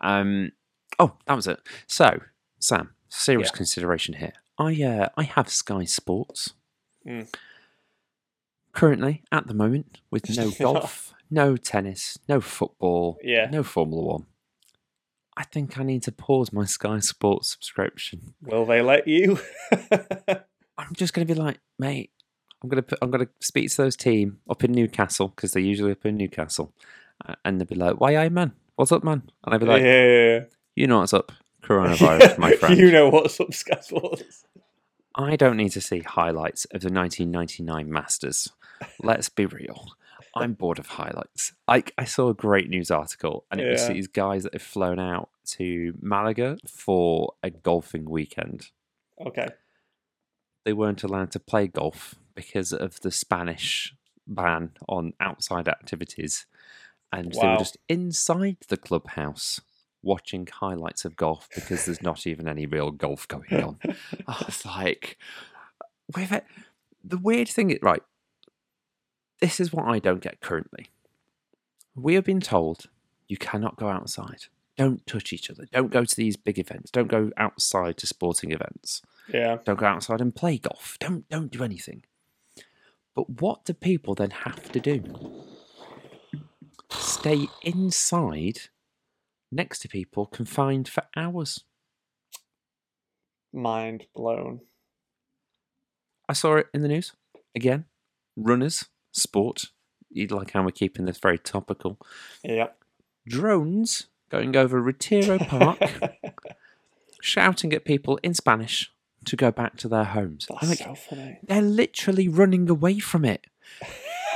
Um, 0.00 0.52
oh, 0.98 1.16
that 1.26 1.34
was 1.34 1.46
it. 1.46 1.60
So, 1.86 2.20
Sam, 2.58 2.94
serious 3.08 3.50
Yeah. 3.52 3.56
consideration 3.56 4.14
here. 4.14 4.32
I 4.58 4.82
uh, 4.82 5.08
I 5.16 5.24
have 5.24 5.48
Sky 5.48 5.84
Sports. 5.84 6.54
Mm. 7.06 7.28
Currently, 8.72 9.22
at 9.30 9.46
the 9.46 9.54
moment, 9.54 10.00
with 10.10 10.34
no 10.36 10.50
golf, 10.58 11.14
no 11.30 11.56
tennis, 11.56 12.18
no 12.28 12.40
football, 12.40 13.18
Yeah. 13.22 13.48
no 13.50 13.62
Formula 13.62 14.02
One. 14.02 14.26
I 15.36 15.44
think 15.44 15.78
I 15.78 15.82
need 15.82 16.02
to 16.04 16.12
pause 16.12 16.52
my 16.52 16.64
Sky 16.66 16.98
Sports 17.00 17.50
subscription. 17.52 18.34
Will 18.42 18.66
they 18.66 18.82
let 18.82 19.08
you? 19.08 19.38
I'm 20.78 20.94
just 20.94 21.14
going 21.14 21.26
to 21.26 21.34
be 21.34 21.38
like, 21.38 21.58
mate, 21.78 22.10
I'm 22.62 22.68
going 22.68 22.76
to 22.76 22.82
put, 22.82 22.98
I'm 23.00 23.10
going 23.10 23.24
to 23.26 23.32
speak 23.40 23.70
to 23.70 23.76
those 23.78 23.96
team 23.96 24.38
up 24.48 24.62
in 24.64 24.72
Newcastle 24.72 25.28
because 25.28 25.52
they're 25.52 25.62
usually 25.62 25.92
up 25.92 26.04
in 26.04 26.16
Newcastle, 26.16 26.72
uh, 27.26 27.34
and 27.44 27.58
they'll 27.60 27.66
be 27.66 27.74
like, 27.74 27.98
"Why, 28.00 28.16
aye, 28.16 28.28
man? 28.28 28.52
What's 28.76 28.92
up, 28.92 29.04
man?" 29.04 29.22
And 29.44 29.54
I'll 29.54 29.58
be 29.58 29.66
like, 29.66 29.82
yeah. 29.82 30.40
"You 30.76 30.86
know 30.86 31.00
what's 31.00 31.12
up? 31.14 31.32
Coronavirus, 31.62 32.38
my 32.38 32.52
friend." 32.56 32.78
you 32.78 32.90
know 32.92 33.08
what's 33.08 33.40
up, 33.40 33.52
Sky 33.54 33.80
Sports. 33.80 34.44
I 35.14 35.36
don't 35.36 35.56
need 35.56 35.70
to 35.72 35.80
see 35.80 36.00
highlights 36.00 36.64
of 36.66 36.80
the 36.82 36.90
1999 36.92 37.90
Masters. 37.90 38.48
Let's 39.02 39.28
be 39.28 39.46
real. 39.46 39.86
I'm 40.34 40.54
bored 40.54 40.78
of 40.78 40.86
highlights. 40.86 41.52
I, 41.68 41.84
I 41.98 42.04
saw 42.04 42.28
a 42.28 42.34
great 42.34 42.70
news 42.70 42.90
article, 42.90 43.44
and 43.50 43.60
it 43.60 43.70
was 43.70 43.88
these 43.88 44.06
guys 44.06 44.44
that 44.44 44.54
have 44.54 44.62
flown 44.62 44.98
out 44.98 45.28
to 45.46 45.94
Malaga 46.00 46.58
for 46.66 47.34
a 47.42 47.50
golfing 47.50 48.08
weekend. 48.08 48.70
Okay. 49.20 49.48
They 50.64 50.72
weren't 50.72 51.02
allowed 51.02 51.32
to 51.32 51.40
play 51.40 51.66
golf 51.66 52.14
because 52.34 52.72
of 52.72 53.00
the 53.00 53.10
Spanish 53.10 53.94
ban 54.26 54.72
on 54.88 55.12
outside 55.20 55.68
activities, 55.68 56.46
and 57.12 57.32
they 57.32 57.46
were 57.46 57.56
just 57.56 57.76
inside 57.88 58.58
the 58.68 58.76
clubhouse 58.76 59.60
watching 60.02 60.48
highlights 60.50 61.04
of 61.04 61.16
golf 61.16 61.48
because 61.54 61.84
there's 61.84 62.02
not 62.02 62.26
even 62.26 62.48
any 62.48 62.66
real 62.66 62.90
golf 62.90 63.28
going 63.28 63.62
on. 63.62 63.78
I 64.26 64.42
was 64.46 64.64
like, 64.64 65.18
with 66.16 66.32
it, 66.32 66.44
the 67.04 67.18
weird 67.18 67.48
thing 67.48 67.70
is, 67.70 67.78
right, 67.82 68.02
this 69.42 69.58
is 69.58 69.72
what 69.72 69.86
I 69.86 69.98
don't 69.98 70.22
get 70.22 70.40
currently. 70.40 70.90
We 71.96 72.14
have 72.14 72.24
been 72.24 72.40
told 72.40 72.86
you 73.26 73.36
cannot 73.36 73.76
go 73.76 73.88
outside. 73.88 74.44
Don't 74.78 75.04
touch 75.04 75.32
each 75.32 75.50
other. 75.50 75.66
Don't 75.72 75.90
go 75.90 76.04
to 76.04 76.16
these 76.16 76.36
big 76.36 76.60
events. 76.60 76.92
Don't 76.92 77.08
go 77.08 77.32
outside 77.36 77.98
to 77.98 78.06
sporting 78.06 78.52
events. 78.52 79.02
Yeah. 79.28 79.58
Don't 79.64 79.80
go 79.80 79.86
outside 79.86 80.20
and 80.20 80.34
play 80.34 80.58
golf. 80.58 80.96
Don't 81.00 81.28
don't 81.28 81.50
do 81.50 81.64
anything. 81.64 82.04
But 83.16 83.28
what 83.42 83.64
do 83.64 83.74
people 83.74 84.14
then 84.14 84.30
have 84.30 84.70
to 84.70 84.80
do? 84.80 85.02
Stay 86.90 87.48
inside 87.62 88.60
next 89.50 89.80
to 89.80 89.88
people 89.88 90.26
confined 90.26 90.88
for 90.88 91.02
hours. 91.16 91.64
Mind 93.52 94.06
blown. 94.14 94.60
I 96.28 96.32
saw 96.32 96.56
it 96.56 96.68
in 96.72 96.82
the 96.82 96.88
news 96.88 97.12
again. 97.54 97.86
Runners, 98.36 98.86
sport. 99.12 99.66
You'd 100.10 100.32
like 100.32 100.50
how 100.52 100.62
we're 100.62 100.72
keeping 100.72 101.06
this 101.06 101.18
very 101.18 101.38
topical. 101.38 101.98
Yeah. 102.42 102.68
Drones 103.26 104.06
going 104.30 104.56
over 104.56 104.80
Retiro 104.80 105.38
Park, 105.38 105.78
shouting 107.20 107.72
at 107.72 107.84
people 107.84 108.18
in 108.22 108.34
Spanish 108.34 108.90
to 109.24 109.36
go 109.36 109.50
back 109.50 109.76
to 109.78 109.88
their 109.88 110.04
homes. 110.04 110.46
That's 110.48 110.68
like, 110.68 110.78
so 110.78 110.94
funny. 110.94 111.38
they're 111.42 111.62
literally 111.62 112.28
running 112.28 112.68
away 112.68 112.98
from 112.98 113.24
it. 113.24 113.46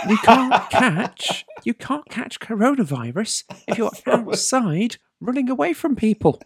You 0.09 0.17
can't 0.19 0.53
catch 0.71 1.45
you 1.65 1.75
can't 1.75 2.09
catch 2.09 2.39
coronavirus 2.39 3.45
if 3.67 3.79
you're 3.79 3.91
outside 4.07 4.97
running 5.21 5.49
away 5.51 5.73
from 5.73 5.97
people. 5.97 6.41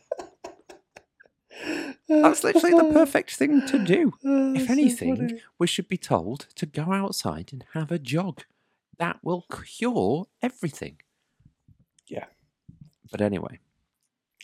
That's 2.11 2.43
literally 2.43 2.77
the 2.77 2.93
perfect 2.93 3.31
thing 3.37 3.65
to 3.69 3.79
do. 3.79 4.13
Oh, 4.25 4.55
If 4.55 4.69
anything, 4.69 5.41
we 5.59 5.67
should 5.69 5.87
be 5.89 5.97
told 5.97 6.47
to 6.57 6.67
go 6.67 6.93
outside 6.93 7.51
and 7.53 7.65
have 7.73 7.93
a 7.93 7.99
jog. 7.99 8.43
That 8.99 9.19
will 9.23 9.47
cure 9.65 10.27
everything. 10.43 10.99
Yeah. 12.09 12.25
But 13.11 13.21
anyway, 13.21 13.61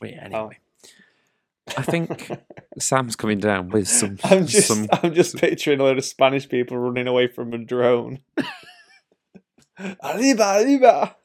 wait, 0.00 0.14
Oh. 0.20 0.24
anyway, 0.24 0.58
I 1.76 1.82
think 1.82 2.30
Sam's 2.78 3.16
coming 3.16 3.40
down 3.40 3.70
with 3.70 3.88
some 3.88 4.18
I'm 4.24 4.46
just, 4.46 4.68
some 4.68 4.86
I'm 4.92 5.12
just 5.12 5.36
picturing 5.36 5.80
a 5.80 5.82
load 5.84 5.98
of 5.98 6.04
Spanish 6.04 6.48
people 6.48 6.78
running 6.78 7.08
away 7.08 7.26
from 7.26 7.52
a 7.52 7.58
drone. 7.58 8.20
arriba, 10.02 10.60
arriba, 10.62 11.16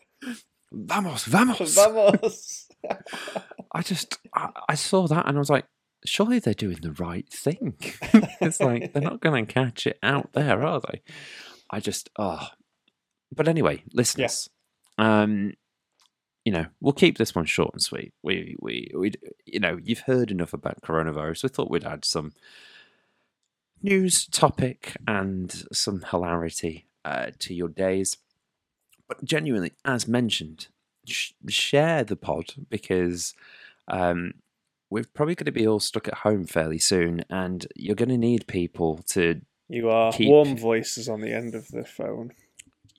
vamos, 0.71 1.25
vamos. 1.25 1.75
vamos. 1.75 2.67
I 3.71 3.81
just 3.83 4.17
I, 4.33 4.49
I 4.69 4.75
saw 4.75 5.07
that 5.07 5.27
and 5.27 5.37
I 5.37 5.39
was 5.39 5.49
like, 5.49 5.65
surely 6.05 6.39
they're 6.39 6.53
doing 6.53 6.79
the 6.81 6.93
right 6.93 7.27
thing. 7.29 7.75
it's 8.41 8.59
like 8.59 8.93
they're 8.93 9.01
not 9.01 9.21
going 9.21 9.45
to 9.45 9.53
catch 9.53 9.87
it 9.87 9.99
out 10.01 10.33
there, 10.33 10.63
are 10.63 10.81
they? 10.81 11.01
I 11.69 11.79
just 11.79 12.09
oh, 12.17 12.47
but 13.33 13.47
anyway, 13.47 13.83
listeners, 13.93 14.49
um, 14.97 15.53
you 16.43 16.51
know, 16.51 16.65
we'll 16.79 16.93
keep 16.93 17.17
this 17.17 17.35
one 17.35 17.45
short 17.45 17.73
and 17.73 17.81
sweet. 17.81 18.13
We 18.23 18.55
we 18.59 18.91
we 18.93 19.13
you 19.45 19.59
know 19.59 19.79
you've 19.81 19.99
heard 19.99 20.31
enough 20.31 20.53
about 20.53 20.81
coronavirus. 20.81 21.43
We 21.43 21.49
thought 21.49 21.71
we'd 21.71 21.85
add 21.85 22.05
some 22.05 22.33
news 23.81 24.27
topic 24.27 24.95
and 25.07 25.51
some 25.71 26.03
hilarity 26.09 26.87
uh, 27.05 27.31
to 27.39 27.53
your 27.53 27.69
days. 27.69 28.17
But 29.07 29.23
genuinely, 29.23 29.73
as 29.83 30.07
mentioned, 30.07 30.67
sh- 31.05 31.33
share 31.47 32.03
the 32.03 32.15
pod 32.15 32.53
because 32.69 33.33
um, 33.87 34.35
we're 34.91 35.05
probably 35.15 35.33
going 35.35 35.45
to 35.45 35.51
be 35.51 35.65
all 35.67 35.79
stuck 35.79 36.07
at 36.07 36.13
home 36.19 36.45
fairly 36.45 36.77
soon, 36.77 37.23
and 37.29 37.65
you're 37.75 37.95
going 37.95 38.09
to 38.09 38.17
need 38.17 38.45
people 38.45 38.99
to. 39.09 39.41
You 39.69 39.89
are 39.89 40.11
Keep- 40.11 40.27
warm 40.29 40.57
voices 40.57 41.09
on 41.09 41.21
the 41.21 41.33
end 41.33 41.55
of 41.55 41.69
the 41.69 41.85
phone. 41.85 42.33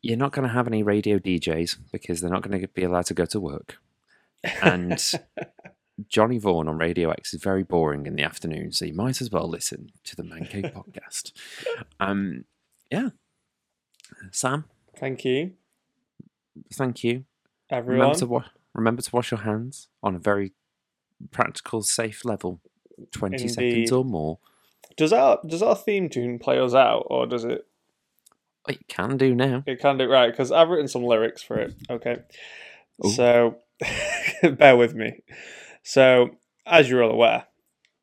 You're 0.01 0.17
not 0.17 0.33
going 0.33 0.49
to 0.49 0.53
have 0.55 0.67
any 0.67 0.83
radio 0.83 1.19
DJs 1.19 1.77
because 1.93 2.21
they're 2.21 2.31
not 2.31 2.43
going 2.43 2.61
to 2.61 2.67
be 2.67 2.83
allowed 2.83 3.07
to 3.07 3.15
go 3.15 3.25
to 3.27 3.39
work. 3.39 3.77
And 4.63 5.01
Johnny 6.09 6.39
Vaughan 6.39 6.67
on 6.67 6.79
Radio 6.79 7.11
X 7.11 7.35
is 7.35 7.43
very 7.43 7.63
boring 7.63 8.07
in 8.07 8.17
the 8.17 8.25
afternoon, 8.25 8.73
so 8.73 8.85
you 8.87 8.95
might 8.95 9.21
as 9.21 9.31
well 9.31 9.49
listen 9.49 9.93
to 10.05 10.17
the 10.17 10.25
Man 10.25 10.47
Cave 10.47 10.65
podcast. 10.75 11.31
Um, 12.01 12.47
yeah, 12.91 13.11
Sam, 14.33 14.65
Thank 14.99 15.25
you, 15.25 15.53
thank 16.73 17.05
you. 17.05 17.25
everyone. 17.71 18.01
Remember 18.01 18.19
to 18.19 18.27
wa- 18.27 18.45
remember 18.75 19.03
to 19.03 19.11
wash 19.15 19.31
your 19.31 19.41
hands 19.41 19.89
on 20.03 20.17
a 20.17 20.19
very 20.19 20.53
practical, 21.31 21.83
safe 21.83 22.25
level, 22.25 22.61
twenty 23.13 23.43
Indeed. 23.43 23.53
seconds 23.53 23.93
or 23.93 24.05
more. 24.05 24.39
Does 24.97 25.13
our 25.13 25.41
does 25.47 25.63
our 25.63 25.77
theme 25.77 26.09
tune 26.09 26.39
play 26.39 26.59
us 26.59 26.75
out, 26.75 27.07
or 27.09 27.27
does 27.27 27.45
it? 27.45 27.67
It 28.69 28.87
can 28.89 29.17
do 29.17 29.35
now. 29.35 29.65
It 29.67 29.81
can 29.81 29.99
do 29.99 30.09
right 30.09 30.31
because 30.31 30.53
I've 30.53 30.69
written 30.69 30.89
some 30.89 31.05
lyrics 31.05 31.43
for 31.43 31.59
it. 31.59 31.75
Okay, 31.91 32.19
Ooh. 33.05 33.11
so 33.11 33.57
bear 34.43 34.77
with 34.77 34.95
me. 34.95 35.21
So, 35.83 36.31
as 36.67 36.89
you're 36.89 37.03
all 37.03 37.11
aware, 37.11 37.47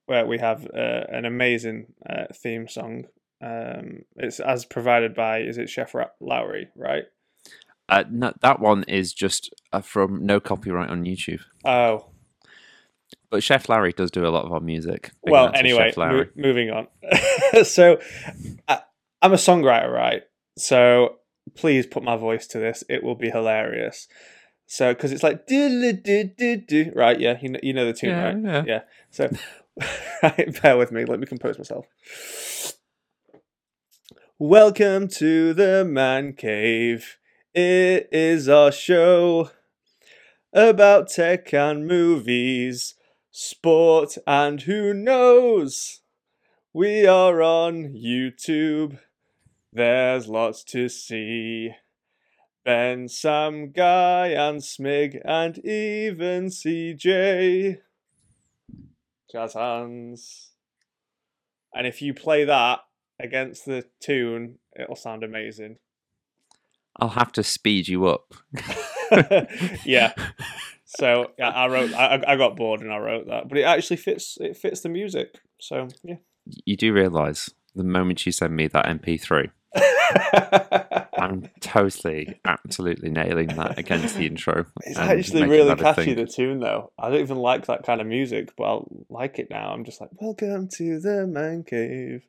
where 0.09 0.25
we 0.25 0.39
have 0.39 0.65
uh, 0.65 1.03
an 1.09 1.25
amazing 1.25 1.85
uh, 2.09 2.25
theme 2.33 2.67
song. 2.67 3.05
Um, 3.41 3.99
it's 4.15 4.39
as 4.39 4.65
provided 4.65 5.13
by 5.13 5.41
is 5.41 5.57
it 5.57 5.69
Chef 5.69 5.93
Lowry, 6.19 6.69
right? 6.75 7.03
Uh, 7.87 8.03
no, 8.09 8.33
that 8.41 8.59
one 8.59 8.83
is 8.83 9.13
just 9.13 9.53
uh, 9.71 9.81
from 9.81 10.25
no 10.25 10.39
copyright 10.39 10.89
on 10.89 11.05
YouTube. 11.05 11.41
Oh, 11.63 12.07
But 13.29 13.43
Chef 13.43 13.69
Larry 13.69 13.93
does 13.93 14.11
do 14.11 14.25
a 14.25 14.29
lot 14.29 14.45
of 14.45 14.51
our 14.51 14.59
music. 14.59 15.11
Big 15.23 15.31
well, 15.31 15.51
anyway, 15.53 15.93
mo- 15.97 16.25
moving 16.35 16.71
on. 16.71 16.87
so, 17.63 17.99
I, 18.67 18.81
I'm 19.21 19.33
a 19.33 19.37
songwriter, 19.37 19.91
right? 19.91 20.23
So, 20.57 21.17
please 21.55 21.85
put 21.85 22.03
my 22.03 22.15
voice 22.15 22.47
to 22.47 22.59
this. 22.59 22.83
It 22.89 23.03
will 23.03 23.15
be 23.15 23.29
hilarious. 23.29 24.07
So, 24.65 24.93
because 24.93 25.11
it's 25.11 25.23
like 25.23 25.47
do 25.47 25.93
do 25.93 26.23
do 26.23 26.57
do, 26.57 26.91
right? 26.95 27.19
Yeah, 27.19 27.37
you 27.41 27.49
know, 27.49 27.59
you 27.61 27.73
know 27.73 27.85
the 27.85 27.93
tune, 27.93 28.09
yeah, 28.09 28.23
right? 28.23 28.37
yeah. 28.43 28.63
Yeah. 28.65 28.81
So, 29.11 29.29
right, 30.23 30.61
bear 30.61 30.77
with 30.77 30.91
me. 30.91 31.05
Let 31.05 31.19
me 31.19 31.25
compose 31.25 31.57
myself. 31.57 31.85
Welcome 34.37 35.07
to 35.09 35.53
the 35.53 35.83
Man 35.83 36.33
Cave. 36.33 37.17
It 37.53 38.09
is 38.11 38.47
our 38.47 38.71
show 38.71 39.51
about 40.53 41.09
tech 41.09 41.53
and 41.53 41.87
movies, 41.87 42.95
sport, 43.39 44.17
and 44.27 44.63
who 44.63 44.93
knows. 44.93 46.01
We 46.73 47.07
are 47.07 47.41
on 47.41 47.93
YouTube. 47.93 48.99
There's 49.71 50.27
lots 50.27 50.61
to 50.65 50.89
see. 50.89 51.71
Ben, 52.65 53.07
Sam, 53.07 53.71
Guy, 53.71 54.27
and 54.27 54.59
Smig, 54.59 55.21
and 55.23 55.57
even 55.59 56.47
CJ. 56.47 57.77
Jazz 59.31 59.53
hands. 59.53 60.51
And 61.73 61.87
if 61.87 62.01
you 62.01 62.13
play 62.13 62.43
that 62.43 62.81
against 63.21 63.65
the 63.65 63.85
tune, 64.01 64.59
it'll 64.77 64.97
sound 64.97 65.23
amazing. 65.23 65.77
I'll 66.97 67.09
have 67.09 67.31
to 67.33 67.43
speed 67.43 67.87
you 67.87 68.05
up. 68.05 68.33
yeah. 69.85 70.11
So 70.97 71.31
yeah, 71.37 71.49
I 71.49 71.67
wrote. 71.67 71.93
I, 71.93 72.23
I 72.27 72.35
got 72.35 72.55
bored 72.55 72.81
and 72.81 72.91
I 72.91 72.97
wrote 72.97 73.27
that, 73.27 73.47
but 73.47 73.59
it 73.59 73.63
actually 73.63 73.97
fits. 73.97 74.37
It 74.41 74.57
fits 74.57 74.81
the 74.81 74.89
music. 74.89 75.39
So 75.59 75.87
yeah. 76.03 76.15
You 76.65 76.75
do 76.77 76.91
realise 76.91 77.51
the 77.75 77.83
moment 77.83 78.25
you 78.25 78.31
send 78.31 78.55
me 78.55 78.67
that 78.67 78.85
MP3, 78.85 79.51
I'm 81.19 81.47
totally, 81.59 82.39
absolutely 82.43 83.09
nailing 83.09 83.49
that 83.49 83.77
against 83.77 84.17
the 84.17 84.25
intro. 84.25 84.65
It's 84.81 84.97
actually 84.97 85.47
really 85.47 85.75
catchy. 85.75 86.15
The 86.15 86.25
tune, 86.25 86.59
though, 86.59 86.91
I 86.97 87.09
don't 87.09 87.19
even 87.19 87.37
like 87.37 87.67
that 87.67 87.83
kind 87.83 88.01
of 88.01 88.07
music, 88.07 88.53
but 88.57 88.63
I 88.63 88.79
like 89.09 89.37
it 89.37 89.49
now. 89.51 89.71
I'm 89.71 89.85
just 89.85 90.01
like, 90.01 90.09
"Welcome 90.19 90.69
to 90.69 90.99
the 90.99 91.27
man 91.27 91.63
cave. 91.63 92.25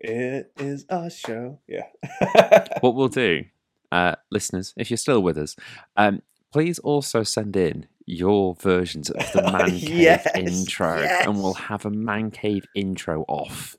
It 0.00 0.52
is 0.58 0.84
our 0.90 1.10
show." 1.10 1.60
Yeah. 1.68 1.86
What 2.80 2.96
we'll 2.96 3.08
do, 3.08 3.44
uh, 3.92 4.16
listeners, 4.30 4.74
if 4.76 4.90
you're 4.90 4.98
still 4.98 5.22
with 5.22 5.38
us, 5.38 5.56
um, 5.96 6.22
please 6.54 6.78
also 6.78 7.24
send 7.24 7.56
in 7.56 7.84
your 8.06 8.54
versions 8.54 9.10
of 9.10 9.32
the 9.32 9.42
oh, 9.44 9.50
Man 9.50 9.70
Cave 9.70 9.88
Yes, 9.88 10.28
intro, 10.36 10.98
and 11.02 11.42
we'll 11.42 11.54
have 11.54 11.84
a 11.84 11.90
Man 11.90 12.30
Cave 12.30 12.64
intro 12.76 13.24
off 13.26 13.76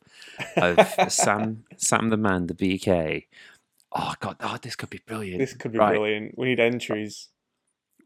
of 0.58 0.78
Sam, 1.10 1.64
Sam 1.78 2.10
the 2.10 2.18
Man, 2.18 2.48
the 2.48 2.54
BK. 2.54 3.28
Oh 3.94 4.14
God, 4.20 4.36
oh, 4.42 4.58
this 4.62 4.76
could 4.76 4.90
be 4.90 5.00
brilliant. 5.08 5.40
this 5.40 5.54
could 5.54 5.72
be 5.72 5.78
Right. 5.80 5.92
brilliant. 5.92 6.38
We 6.38 6.48
need 6.48 6.60
entries. 6.60 7.30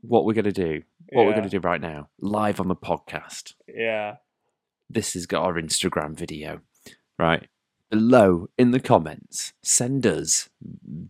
What 0.02 0.24
we're 0.24 0.36
gonna 0.36 0.52
do? 0.52 0.84
What 1.14 1.26
we're 1.26 1.34
gonna 1.34 1.50
do 1.50 1.62
right 1.62 1.82
now, 1.82 2.10
live 2.20 2.60
on 2.60 2.68
the 2.68 2.76
podcast. 2.76 3.56
Yeah. 3.68 4.18
This 4.88 5.16
has 5.16 5.26
got 5.26 5.46
our 5.46 5.56
Instagram 5.56 6.16
video, 6.16 6.62
right? 7.18 7.48
Below 7.90 8.50
in 8.58 8.72
the 8.72 8.80
comments, 8.80 9.54
send 9.64 10.06
us 10.06 10.50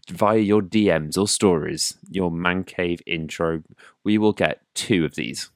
via 0.10 0.40
your 0.40 0.62
DMs 0.62 1.18
or 1.18 1.28
stories 1.28 1.98
your 2.10 2.32
man 2.32 2.64
cave 2.64 3.02
intro. 3.06 3.64
We 4.04 4.18
will 4.18 4.32
get 4.32 4.62
two 4.76 5.04
of 5.04 5.16
these, 5.16 5.50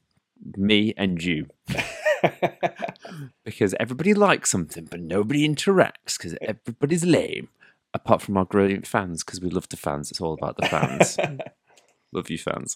me 0.58 0.94
and 0.98 1.24
you, 1.24 1.48
because 3.46 3.74
everybody 3.80 4.14
likes 4.14 4.50
something, 4.50 4.86
but 4.92 5.00
nobody 5.00 5.48
interacts 5.48 6.18
because 6.18 6.36
everybody's 6.42 7.06
lame. 7.06 7.50
Apart 7.94 8.24
from 8.24 8.38
our 8.38 8.46
brilliant 8.46 8.88
fans, 8.88 9.24
because 9.24 9.40
we 9.40 9.52
love 9.52 9.70
the 9.70 9.78
fans. 9.78 10.10
It's 10.10 10.20
all 10.20 10.34
about 10.34 10.58
the 10.58 10.66
fans. 10.66 11.16
love 12.12 12.30
you, 12.30 12.40
fans. 12.40 12.76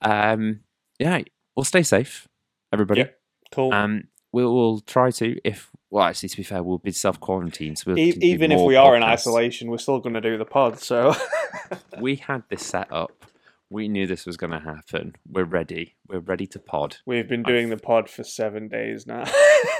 Um, 0.00 0.60
yeah, 0.98 1.22
well, 1.54 1.64
stay 1.64 1.82
safe, 1.82 2.26
everybody. 2.72 3.00
Yep. 3.00 3.18
cool. 3.52 3.72
Um, 3.74 4.04
we 4.32 4.44
will 4.44 4.80
try 4.80 5.10
to, 5.10 5.38
if 5.44 5.70
well, 5.90 6.04
actually, 6.04 6.28
to 6.30 6.36
be 6.36 6.42
fair, 6.42 6.62
we'll 6.62 6.78
be 6.78 6.90
self 6.92 7.20
quarantined. 7.20 7.78
So 7.78 7.84
we'll 7.92 7.98
E- 7.98 8.18
even 8.20 8.52
if 8.52 8.60
we 8.60 8.76
are 8.76 8.96
in 8.96 9.02
isolation, 9.02 9.70
we're 9.70 9.78
still 9.78 10.00
going 10.00 10.14
to 10.14 10.20
do 10.20 10.36
the 10.36 10.44
pod. 10.44 10.78
So 10.80 11.14
we 12.00 12.16
had 12.16 12.42
this 12.48 12.64
set 12.66 12.90
up. 12.92 13.24
We 13.68 13.88
knew 13.88 14.06
this 14.06 14.26
was 14.26 14.36
going 14.36 14.52
to 14.52 14.60
happen. 14.60 15.16
We're 15.28 15.44
ready. 15.44 15.96
We're 16.08 16.20
ready 16.20 16.46
to 16.48 16.58
pod. 16.60 16.98
we've 17.04 17.28
been 17.28 17.42
doing 17.42 17.68
the 17.68 17.76
pod 17.76 18.08
for 18.08 18.22
seven 18.22 18.68
days 18.68 19.06
now. 19.06 19.24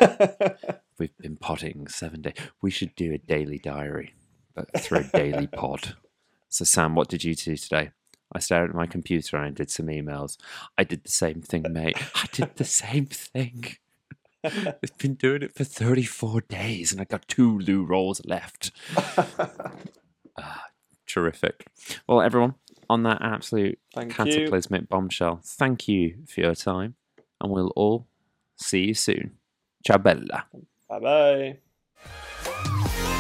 We've 0.99 1.17
been 1.19 1.37
podding 1.37 1.87
seven 1.89 2.23
days. 2.23 2.33
We 2.63 2.71
should 2.71 2.95
do 2.97 3.13
a 3.13 3.19
daily 3.19 3.59
diary, 3.59 4.15
but 4.55 4.67
through 4.81 5.01
a 5.01 5.05
daily 5.05 5.47
pod. 5.53 5.95
So, 6.49 6.65
Sam, 6.65 6.95
what 6.95 7.09
did 7.09 7.23
you 7.23 7.35
do 7.35 7.57
today? 7.57 7.91
I 8.33 8.39
stared 8.41 8.71
at 8.71 8.77
my 8.77 8.87
computer 8.87 9.37
and 9.37 9.47
I 9.47 9.51
did 9.51 9.71
some 9.71 9.87
emails. 9.87 10.37
I 10.77 10.83
did 10.85 11.05
the 11.05 11.11
same 11.11 11.43
thing, 11.43 11.65
mate. 11.71 11.97
I 12.15 12.27
did 12.33 12.57
the 12.57 12.65
same 12.65 13.07
thing. 13.07 13.77
I've 14.83 14.99
been 14.99 15.15
doing 15.15 15.43
it 15.43 15.55
for 15.55 15.65
34 15.65 16.43
days 16.43 16.93
and 16.93 17.01
I 17.01 17.05
got 17.05 17.27
two 17.29 17.59
loo 17.59 17.85
rolls 17.85 18.21
left. 18.25 18.71
Ah, 20.39 20.67
terrific. 21.07 21.67
Well, 22.07 22.21
everyone, 22.21 22.57
on 22.91 23.03
that 23.05 23.23
absolute 23.23 23.79
Thank 23.95 24.11
you. 24.11 24.15
cataclysmic 24.15 24.87
bombshell, 24.87 25.41
thank 25.43 25.89
you 25.89 26.19
for 26.29 26.43
your 26.43 26.55
time 26.55 26.97
and 27.41 27.51
we'll 27.51 27.73
all 27.75 28.07
see 28.57 28.89
you 28.89 28.95
soon. 28.95 29.39
Ciao 29.87 29.97
bella. 29.97 30.45
Bye 30.91 31.59
bye. 32.05 33.13